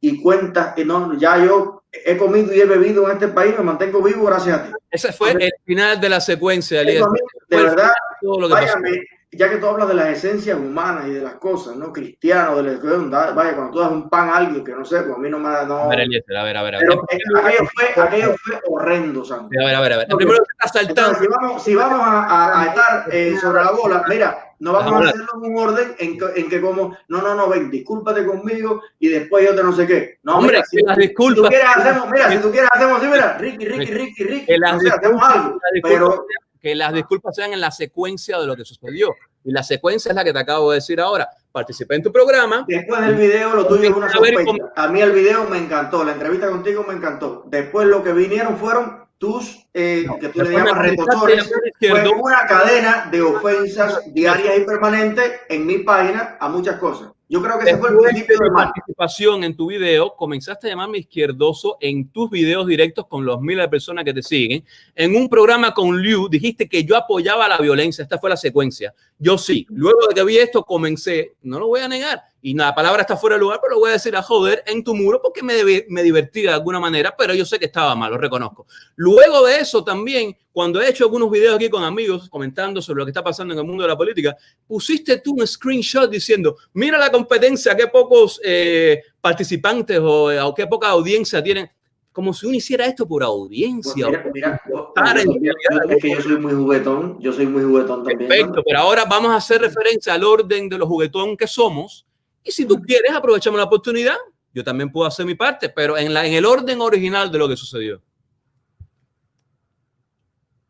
y 0.00 0.20
cuentas 0.22 0.74
que 0.74 0.84
no, 0.84 1.14
ya 1.14 1.44
yo 1.44 1.79
he 1.92 2.16
comido 2.16 2.54
y 2.54 2.60
he 2.60 2.64
bebido 2.64 3.06
en 3.06 3.14
este 3.16 3.28
país, 3.28 3.54
me 3.56 3.64
mantengo 3.64 4.02
vivo 4.02 4.26
gracias 4.26 4.58
a 4.58 4.66
ti. 4.66 4.72
Ese 4.90 5.12
fue 5.12 5.32
el 5.32 5.52
final 5.64 6.00
de 6.00 6.08
la 6.08 6.20
secuencia, 6.20 6.82
de 6.84 7.02
verdad, 7.48 7.92
todo 8.20 8.40
lo 8.40 8.48
que 8.48 8.54
váyame, 8.54 9.06
ya 9.32 9.48
que 9.48 9.56
tú 9.58 9.66
hablas 9.66 9.88
de 9.88 9.94
las 9.94 10.08
esencias 10.08 10.58
humanas 10.58 11.06
y 11.06 11.12
de 11.12 11.20
las 11.20 11.34
cosas, 11.34 11.76
¿no? 11.76 11.92
Cristiano, 11.92 12.60
de 12.62 12.78
la 13.08 13.32
vaya, 13.32 13.54
cuando 13.54 13.72
tú 13.72 13.78
das 13.78 13.92
un 13.92 14.08
pan 14.08 14.28
a 14.28 14.36
alguien 14.38 14.64
que 14.64 14.72
no 14.72 14.84
sé, 14.84 15.02
pues 15.02 15.14
a 15.14 15.18
mí 15.18 15.30
no 15.30 15.38
me 15.38 15.50
da. 15.50 15.64
No, 15.64 15.82
a 15.82 15.88
ver, 15.88 16.00
a 16.00 16.42
ver, 16.44 16.56
a 16.56 16.62
ver. 16.62 16.74
A 16.74 16.78
ver. 16.78 16.88
Pero 17.08 17.38
aquello, 17.38 17.68
fue, 17.72 18.02
aquello 18.02 18.34
fue 18.42 18.60
horrendo, 18.66 19.24
Santi. 19.24 19.56
A 19.56 19.66
ver, 19.66 19.74
a 19.76 19.80
ver, 19.80 19.92
a 19.92 19.96
ver. 19.98 20.08
Primero 20.08 20.42
está 20.42 20.80
saltando. 20.80 21.10
Entonces, 21.10 21.22
si 21.22 21.28
vamos, 21.28 21.62
si 21.62 21.74
vamos 21.76 22.00
a, 22.00 22.24
a, 22.24 22.62
a 22.62 22.66
estar 22.66 23.04
eh, 23.12 23.36
sobre 23.40 23.62
la 23.62 23.70
bola, 23.70 24.04
mira, 24.08 24.50
no 24.58 24.72
vamos 24.72 25.06
a 25.06 25.08
hacerlo 25.08 25.28
en 25.36 25.52
un 25.52 25.58
orden 25.58 25.94
en 25.98 26.18
que, 26.18 26.40
en 26.40 26.48
que, 26.48 26.60
como, 26.60 26.96
no, 27.08 27.22
no, 27.22 27.34
no, 27.34 27.48
ven, 27.48 27.70
discúlpate 27.70 28.26
conmigo 28.26 28.82
y 28.98 29.08
después 29.08 29.44
yo 29.44 29.54
te 29.54 29.62
no 29.62 29.72
sé 29.72 29.86
qué. 29.86 30.18
No, 30.24 30.38
Hombre, 30.38 30.56
mira, 30.56 30.64
si, 30.64 30.82
las 30.82 30.96
disculpas, 30.96 31.36
si 31.36 31.42
tú 31.42 31.48
quieres 31.48 31.76
hacemos, 31.76 32.10
mira, 32.10 32.30
si 32.30 32.38
tú 32.38 32.50
quieres 32.50 32.70
hacemos 32.72 32.98
así, 32.98 33.06
mira, 33.06 33.38
Ricky, 33.38 33.64
Ricky, 33.64 33.92
Ricky, 33.92 34.24
Ricky, 34.24 34.46
que 34.46 34.58
las 34.58 34.76
o 34.76 34.80
sea, 34.80 34.94
hacemos 34.94 35.22
algo, 35.22 35.58
pero... 35.82 36.26
Que 36.60 36.74
las 36.74 36.92
disculpas 36.92 37.34
sean 37.34 37.52
en 37.52 37.60
la 37.60 37.70
secuencia 37.70 38.38
de 38.38 38.46
lo 38.46 38.56
que 38.56 38.64
sucedió. 38.64 39.14
Y 39.44 39.52
la 39.52 39.62
secuencia 39.62 40.10
es 40.10 40.14
la 40.14 40.24
que 40.24 40.32
te 40.32 40.38
acabo 40.38 40.70
de 40.70 40.76
decir 40.76 41.00
ahora. 41.00 41.28
Participé 41.50 41.96
en 41.96 42.02
tu 42.02 42.12
programa. 42.12 42.64
Después 42.68 43.00
del 43.00 43.14
video, 43.16 43.54
lo 43.54 43.66
tuyo 43.66 43.90
es 43.90 43.96
una 43.96 44.10
sospecha. 44.10 44.52
A 44.76 44.88
mí 44.88 45.00
el 45.00 45.12
video 45.12 45.48
me 45.48 45.58
encantó, 45.58 46.04
la 46.04 46.12
entrevista 46.12 46.48
contigo 46.48 46.84
me 46.86 46.94
encantó. 46.94 47.44
Después 47.46 47.86
lo 47.86 48.02
que 48.02 48.12
vinieron 48.12 48.58
fueron 48.58 49.00
tus, 49.20 49.66
eh, 49.74 50.04
no, 50.06 50.18
que 50.18 50.30
tú 50.30 50.40
le 50.40 50.52
llamas 50.52 50.78
retosores, 50.78 51.52
fue 51.78 52.08
una 52.08 52.46
cadena 52.46 53.08
de 53.10 53.20
ofensas 53.20 54.00
diarias 54.14 54.58
y 54.58 54.60
permanentes 54.62 55.32
en 55.50 55.66
mi 55.66 55.78
página 55.78 56.38
a 56.40 56.48
muchas 56.48 56.78
cosas. 56.78 57.10
Yo 57.30 57.40
creo 57.40 57.60
que 57.60 57.70
ese 57.70 57.78
fue 57.78 57.90
el 57.90 57.96
principio 57.96 58.36
de 58.42 58.50
participación 58.50 59.44
en 59.44 59.56
tu 59.56 59.68
video. 59.68 60.16
Comenzaste 60.16 60.66
a 60.66 60.70
llamarme 60.70 60.98
izquierdoso 60.98 61.78
en 61.80 62.08
tus 62.08 62.28
videos 62.28 62.66
directos 62.66 63.06
con 63.06 63.24
los 63.24 63.40
miles 63.40 63.66
de 63.66 63.68
personas 63.68 64.04
que 64.04 64.12
te 64.12 64.20
siguen. 64.20 64.64
En 64.96 65.14
un 65.14 65.28
programa 65.28 65.72
con 65.72 66.02
Liu 66.02 66.28
dijiste 66.28 66.68
que 66.68 66.82
yo 66.82 66.96
apoyaba 66.96 67.46
la 67.46 67.58
violencia. 67.58 68.02
Esta 68.02 68.18
fue 68.18 68.30
la 68.30 68.36
secuencia. 68.36 68.92
Yo 69.22 69.36
sí. 69.36 69.66
Luego 69.68 69.98
de 70.08 70.14
que 70.14 70.24
vi 70.24 70.38
esto, 70.38 70.64
comencé, 70.64 71.34
no 71.42 71.58
lo 71.58 71.66
voy 71.66 71.80
a 71.80 71.88
negar, 71.88 72.22
y 72.40 72.54
la 72.54 72.74
palabra 72.74 73.02
está 73.02 73.18
fuera 73.18 73.36
de 73.36 73.40
lugar, 73.40 73.60
pero 73.60 73.74
lo 73.74 73.80
voy 73.80 73.90
a 73.90 73.92
decir 73.92 74.16
a 74.16 74.22
joder 74.22 74.64
en 74.66 74.82
tu 74.82 74.94
muro 74.94 75.20
porque 75.22 75.42
me, 75.42 75.54
me 75.88 76.02
divertí 76.02 76.40
de 76.40 76.48
alguna 76.48 76.80
manera, 76.80 77.14
pero 77.16 77.34
yo 77.34 77.44
sé 77.44 77.58
que 77.58 77.66
estaba 77.66 77.94
mal, 77.94 78.10
lo 78.10 78.16
reconozco. 78.16 78.66
Luego 78.96 79.44
de 79.44 79.58
eso 79.58 79.84
también, 79.84 80.34
cuando 80.50 80.80
he 80.80 80.88
hecho 80.88 81.04
algunos 81.04 81.30
videos 81.30 81.56
aquí 81.56 81.68
con 81.68 81.84
amigos 81.84 82.30
comentando 82.30 82.80
sobre 82.80 83.00
lo 83.00 83.04
que 83.04 83.10
está 83.10 83.22
pasando 83.22 83.52
en 83.52 83.60
el 83.60 83.66
mundo 83.66 83.82
de 83.82 83.90
la 83.90 83.96
política, 83.96 84.34
pusiste 84.66 85.18
tú 85.18 85.34
un 85.34 85.46
screenshot 85.46 86.10
diciendo, 86.10 86.56
mira 86.72 86.96
la 86.96 87.12
competencia, 87.12 87.76
qué 87.76 87.88
pocos 87.88 88.40
eh, 88.42 89.02
participantes 89.20 89.98
o, 89.98 90.46
o 90.46 90.54
qué 90.54 90.66
poca 90.66 90.88
audiencia 90.88 91.42
tienen 91.42 91.70
como 92.12 92.34
si 92.34 92.46
uno 92.46 92.56
hiciera 92.56 92.86
esto 92.86 93.06
por 93.06 93.22
audiencia. 93.22 94.08
Pues 94.08 94.24
mira, 94.34 94.60
mira, 94.64 95.54
es 95.88 96.02
que 96.02 96.10
yo 96.10 96.20
soy 96.20 96.38
muy 96.38 96.52
juguetón, 96.52 97.20
yo 97.20 97.32
soy 97.32 97.46
muy 97.46 97.62
juguetón 97.62 98.02
también. 98.04 98.28
Perfecto, 98.28 98.62
pero 98.66 98.80
ahora 98.80 99.04
vamos 99.04 99.30
a 99.30 99.36
hacer 99.36 99.60
referencia 99.60 100.14
al 100.14 100.24
orden 100.24 100.68
de 100.68 100.78
los 100.78 100.88
juguetón 100.88 101.36
que 101.36 101.46
somos. 101.46 102.04
Y 102.42 102.50
si 102.50 102.66
tú 102.66 102.82
quieres, 102.82 103.12
aprovechamos 103.12 103.58
la 103.58 103.64
oportunidad. 103.64 104.16
Yo 104.52 104.64
también 104.64 104.90
puedo 104.90 105.06
hacer 105.06 105.24
mi 105.24 105.36
parte, 105.36 105.68
pero 105.68 105.96
en, 105.96 106.12
la, 106.12 106.26
en 106.26 106.34
el 106.34 106.44
orden 106.44 106.80
original 106.80 107.30
de 107.30 107.38
lo 107.38 107.48
que 107.48 107.56
sucedió. 107.56 108.02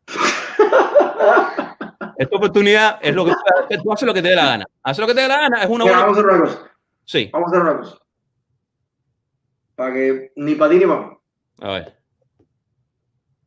Esta 2.17 2.37
oportunidad 2.37 2.99
es 3.01 3.15
lo 3.15 3.25
que 3.25 3.33
tú 3.79 3.91
haces 3.91 4.05
lo 4.05 4.13
que 4.13 4.21
te 4.21 4.29
dé 4.29 4.35
la 4.35 4.45
gana. 4.45 4.67
Haces 4.83 4.99
lo 4.99 5.07
que 5.07 5.15
te 5.15 5.21
dé 5.21 5.27
la 5.27 5.41
gana. 5.41 5.63
Es 5.63 5.69
una 5.69 5.85
buena... 5.85 6.01
Vamos 6.01 6.17
a 6.17 6.19
hacer 6.19 6.31
una 6.31 6.43
cosa. 6.43 6.71
Sí. 7.03 7.31
Vamos 7.33 7.47
a 7.47 7.49
hacer 7.49 7.61
una 7.67 7.79
cosa. 7.79 7.97
Para 9.75 9.93
que 9.93 10.31
ni 10.35 10.53
para 10.53 10.71
ti 10.71 10.77
ni 10.77 10.85
para 10.85 11.20
A 11.61 11.71
ver. 11.73 11.95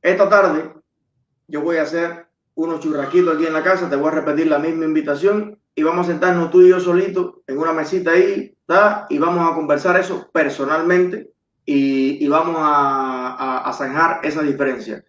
Esta 0.00 0.28
tarde 0.28 0.72
yo 1.48 1.60
voy 1.60 1.76
a 1.76 1.82
hacer 1.82 2.26
unos 2.54 2.80
churraquitos 2.80 3.34
aquí 3.34 3.46
en 3.46 3.52
la 3.52 3.62
casa. 3.62 3.90
Te 3.90 3.96
voy 3.96 4.08
a 4.08 4.12
repetir 4.12 4.46
la 4.46 4.58
misma 4.58 4.84
invitación 4.84 5.58
y 5.74 5.82
vamos 5.82 6.06
a 6.06 6.12
sentarnos 6.12 6.50
tú 6.50 6.62
y 6.62 6.68
yo 6.68 6.78
solitos 6.78 7.36
en 7.46 7.58
una 7.58 7.72
mesita 7.72 8.12
ahí, 8.12 8.56
¿tá? 8.66 9.06
y 9.10 9.18
vamos 9.18 9.50
a 9.50 9.54
conversar 9.54 9.98
eso 9.98 10.30
personalmente 10.32 11.32
y, 11.64 12.24
y 12.24 12.28
vamos 12.28 12.56
a, 12.58 13.68
a, 13.68 13.72
zanjar 13.72 14.20
esa 14.22 14.42
diferencia. 14.42 15.04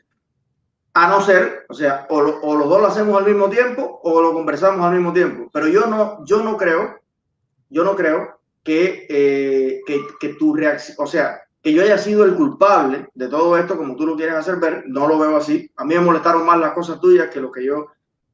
A 0.95 1.07
no 1.07 1.21
ser, 1.21 1.65
o 1.69 1.73
sea, 1.73 2.07
o, 2.09 2.17
o, 2.17 2.55
los 2.55 2.67
dos 2.67 2.81
lo 2.81 2.87
hacemos 2.87 3.17
al 3.19 3.25
mismo 3.25 3.49
tiempo 3.49 3.99
o 4.01 4.21
lo 4.21 4.33
conversamos 4.33 4.83
al 4.83 4.95
mismo 4.95 5.13
tiempo. 5.13 5.49
Pero 5.53 5.67
yo 5.67 5.85
no, 5.85 6.25
yo 6.25 6.41
no 6.41 6.57
creo, 6.57 6.99
yo 7.69 7.83
no 7.83 7.95
creo 7.95 8.39
que, 8.63 9.05
eh, 9.09 9.81
que, 9.85 10.01
que 10.19 10.29
tu 10.29 10.55
reacción, 10.55 10.95
o 10.99 11.05
sea, 11.05 11.44
que 11.65 11.73
yo 11.73 11.81
haya 11.81 11.97
sido 11.97 12.23
el 12.25 12.35
culpable 12.35 13.07
de 13.15 13.27
todo 13.27 13.57
esto, 13.57 13.75
como 13.75 13.95
tú 13.95 14.05
lo 14.05 14.15
quieres 14.15 14.35
hacer 14.35 14.57
ver, 14.57 14.83
no 14.85 15.07
lo 15.07 15.17
veo 15.17 15.35
así. 15.35 15.67
A 15.77 15.83
mí 15.83 15.95
me 15.95 16.01
molestaron 16.01 16.45
más 16.45 16.59
las 16.59 16.73
cosas 16.73 17.01
tuyas 17.01 17.31
que 17.31 17.41
lo 17.41 17.51
que 17.51 17.65
yo 17.65 17.87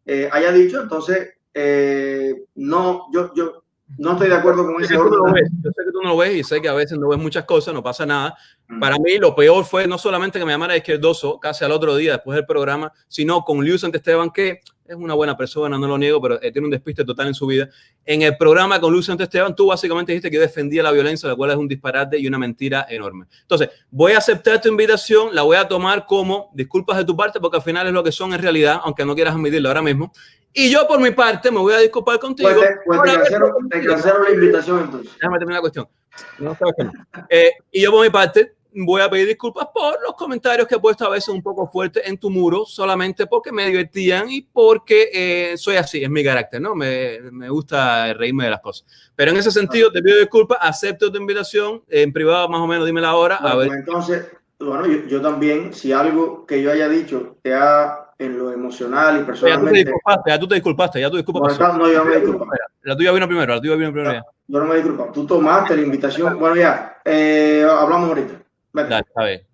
eh, 0.06 0.28
haya 0.30 0.52
dicho. 0.52 0.82
Entonces, 0.82 1.30
eh, 1.54 2.44
no, 2.56 3.06
yo, 3.14 3.34
yo 3.34 3.64
no 3.98 4.12
estoy 4.12 4.28
de 4.28 4.36
acuerdo 4.36 4.66
con 4.66 4.84
ese 4.84 4.98
orden. 4.98 5.18
Yo 5.64 5.72
sé 5.72 5.82
que 5.86 5.92
tú 5.94 6.02
no 6.04 6.10
lo 6.10 6.18
ves 6.18 6.36
y 6.36 6.44
sé 6.44 6.62
que 6.62 6.68
a 6.68 6.74
veces 6.74 7.00
no 7.00 7.08
ves 7.08 7.20
muchas 7.20 7.46
cosas, 7.46 7.74
no 7.74 7.82
pasa 7.82 8.06
nada. 8.06 8.36
Para 8.82 8.98
mí 9.00 9.18
lo 9.18 9.34
peor 9.34 9.64
fue 9.64 9.88
no 9.88 9.98
solamente 9.98 10.38
que 10.38 10.44
me 10.44 10.52
llamara 10.52 10.76
izquierdoso 10.76 11.40
casi 11.40 11.64
al 11.64 11.72
otro 11.72 11.96
día 11.96 12.12
después 12.12 12.36
del 12.36 12.46
programa, 12.46 12.92
sino 13.08 13.46
con 13.46 13.60
Luis 13.60 13.82
Esteban, 13.82 14.32
que 14.32 14.60
es 14.86 14.96
una 14.96 15.14
buena 15.14 15.38
persona, 15.38 15.78
no 15.78 15.88
lo 15.88 15.98
niego, 15.98 16.22
pero 16.22 16.42
eh, 16.42 16.52
tiene 16.52 16.66
un 16.66 16.72
despiste 16.72 17.06
total 17.06 17.28
en 17.28 17.34
su 17.34 17.46
vida. 17.48 17.70
En 18.06 18.22
el 18.22 18.36
programa 18.38 18.80
con 18.80 18.92
Luis 18.92 19.08
Esteban, 19.08 19.56
tú 19.56 19.68
básicamente 19.68 20.12
dijiste 20.12 20.30
que 20.30 20.36
yo 20.36 20.42
defendía 20.42 20.84
la 20.84 20.92
violencia, 20.92 21.30
la 21.30 21.36
cual 21.36 21.52
es 21.52 21.58
un 21.58 21.68
disparate 21.68 22.20
y 22.20 22.28
una 22.28 22.38
mentira 22.38 22.86
enorme. 22.90 23.26
Entonces, 23.42 23.70
voy 23.90 24.14
a 24.14 24.18
aceptar 24.18 24.62
tu 24.62 24.70
invitación, 24.70 25.34
la 25.34 25.44
voy 25.44 25.58
a 25.58 25.68
tomar 25.68 26.06
como 26.06 26.52
disculpas 26.54 26.98
de 26.98 27.06
tu 27.06 27.16
parte, 27.16 27.40
porque 27.40 27.58
al 27.58 27.64
final 27.64 27.88
es 27.88 27.94
lo 27.94 28.04
que 28.04 28.12
son 28.12 28.34
en 28.34 28.42
realidad, 28.42 28.82
aunque 28.84 29.06
no 29.06 29.16
quieras 29.16 29.34
admitirlo 29.34 29.70
ahora 29.70 29.82
mismo. 29.82 30.12
Y 30.54 30.70
yo, 30.70 30.86
por 30.88 31.00
mi 31.00 31.12
parte, 31.12 31.50
me 31.50 31.60
voy 31.60 31.74
a 31.74 31.78
disculpar 31.78 32.20
contigo. 32.20 32.50
Pues 32.50 32.70
pues 32.86 33.02
te, 33.04 33.86
cancelo, 33.86 34.24
la 34.24 34.32
invitación 34.32 34.80
entonces. 34.82 35.14
Déjame 35.14 35.38
terminar 35.38 35.58
la 35.58 35.62
cuestión. 35.62 35.88
No, 36.40 36.58
eh, 37.30 37.52
y 37.72 37.82
yo, 37.82 37.92
por 37.92 38.04
mi 38.04 38.10
parte, 38.10 38.56
voy 38.74 39.02
a 39.02 39.10
pedir 39.10 39.28
disculpas 39.28 39.68
por 39.74 40.02
los 40.02 40.16
comentarios 40.16 40.68
que 40.68 40.76
he 40.76 40.80
puesto 40.80 41.06
a 41.06 41.10
veces 41.10 41.30
un 41.30 41.42
poco 41.42 41.68
fuertes 41.68 42.04
en 42.06 42.18
tu 42.18 42.30
muro, 42.30 42.66
solamente 42.66 43.28
porque 43.28 43.52
me 43.52 43.66
divertían 43.68 44.30
y 44.30 44.42
porque 44.42 45.10
eh, 45.14 45.58
soy 45.58 45.76
así, 45.76 46.04
es 46.04 46.10
mi 46.10 46.24
carácter, 46.24 46.62
¿no? 46.62 46.76
Me, 46.76 47.20
me, 47.32 47.50
gusta 47.50 48.14
reírme 48.14 48.46
de 48.46 48.52
las 48.52 48.62
cosas. 48.62 48.86
Pero 49.16 49.32
en 49.32 49.38
ese 49.38 49.52
sentido, 49.52 49.92
te 49.92 50.02
pido 50.02 50.20
disculpas, 50.20 50.60
acepto 50.62 51.12
tu 51.12 51.18
invitación, 51.18 51.84
en 51.88 52.14
privado 52.14 52.48
más 52.50 52.62
o 52.62 52.68
menos, 52.68 52.86
dime 52.86 53.02
la 53.02 53.16
hora. 53.16 53.36
a 53.36 53.56
ver. 53.56 53.68
Pues 53.68 53.80
entonces, 53.80 54.28
bueno, 54.60 54.88
yo, 54.88 55.08
yo, 55.08 55.22
también, 55.22 55.74
si 55.74 55.92
algo 55.92 56.46
que 56.46 56.62
yo 56.62 56.72
haya 56.72 56.88
dicho 56.88 57.38
te 57.42 57.54
ha 57.54 58.12
en 58.22 58.38
lo 58.38 58.52
emocional 58.52 59.20
y 59.20 59.24
personalmente. 59.24 59.80
Ya 59.80 59.84
tú 59.84 59.88
te 59.88 59.92
disculpaste, 59.92 60.30
ya 60.30 60.40
tú 60.40 60.48
te 60.48 60.56
disculpaste, 60.56 61.02
ya 61.02 61.10
tú 61.10 61.18
disculpas. 61.18 61.60
No, 61.60 61.78
no, 61.78 61.92
yo 61.92 62.06
me. 62.06 62.22
La 62.84 62.96
tuya 62.96 63.12
vino 63.12 63.28
primero, 63.28 63.56
la 63.56 63.62
tuya 63.62 63.76
vino 63.76 63.92
primero. 63.92 64.14
Ya. 64.14 64.24
Yo 64.48 64.60
no 64.60 64.66
me 64.66 64.76
disculpo. 64.76 65.10
Tú 65.12 65.26
tomaste 65.26 65.76
la 65.76 65.82
invitación. 65.82 66.38
Bueno, 66.38 66.56
ya, 66.56 67.00
eh, 67.04 67.66
hablamos 67.68 68.10
ahorita. 68.10 68.41
Dale, 68.74 69.04
a. 69.16 69.51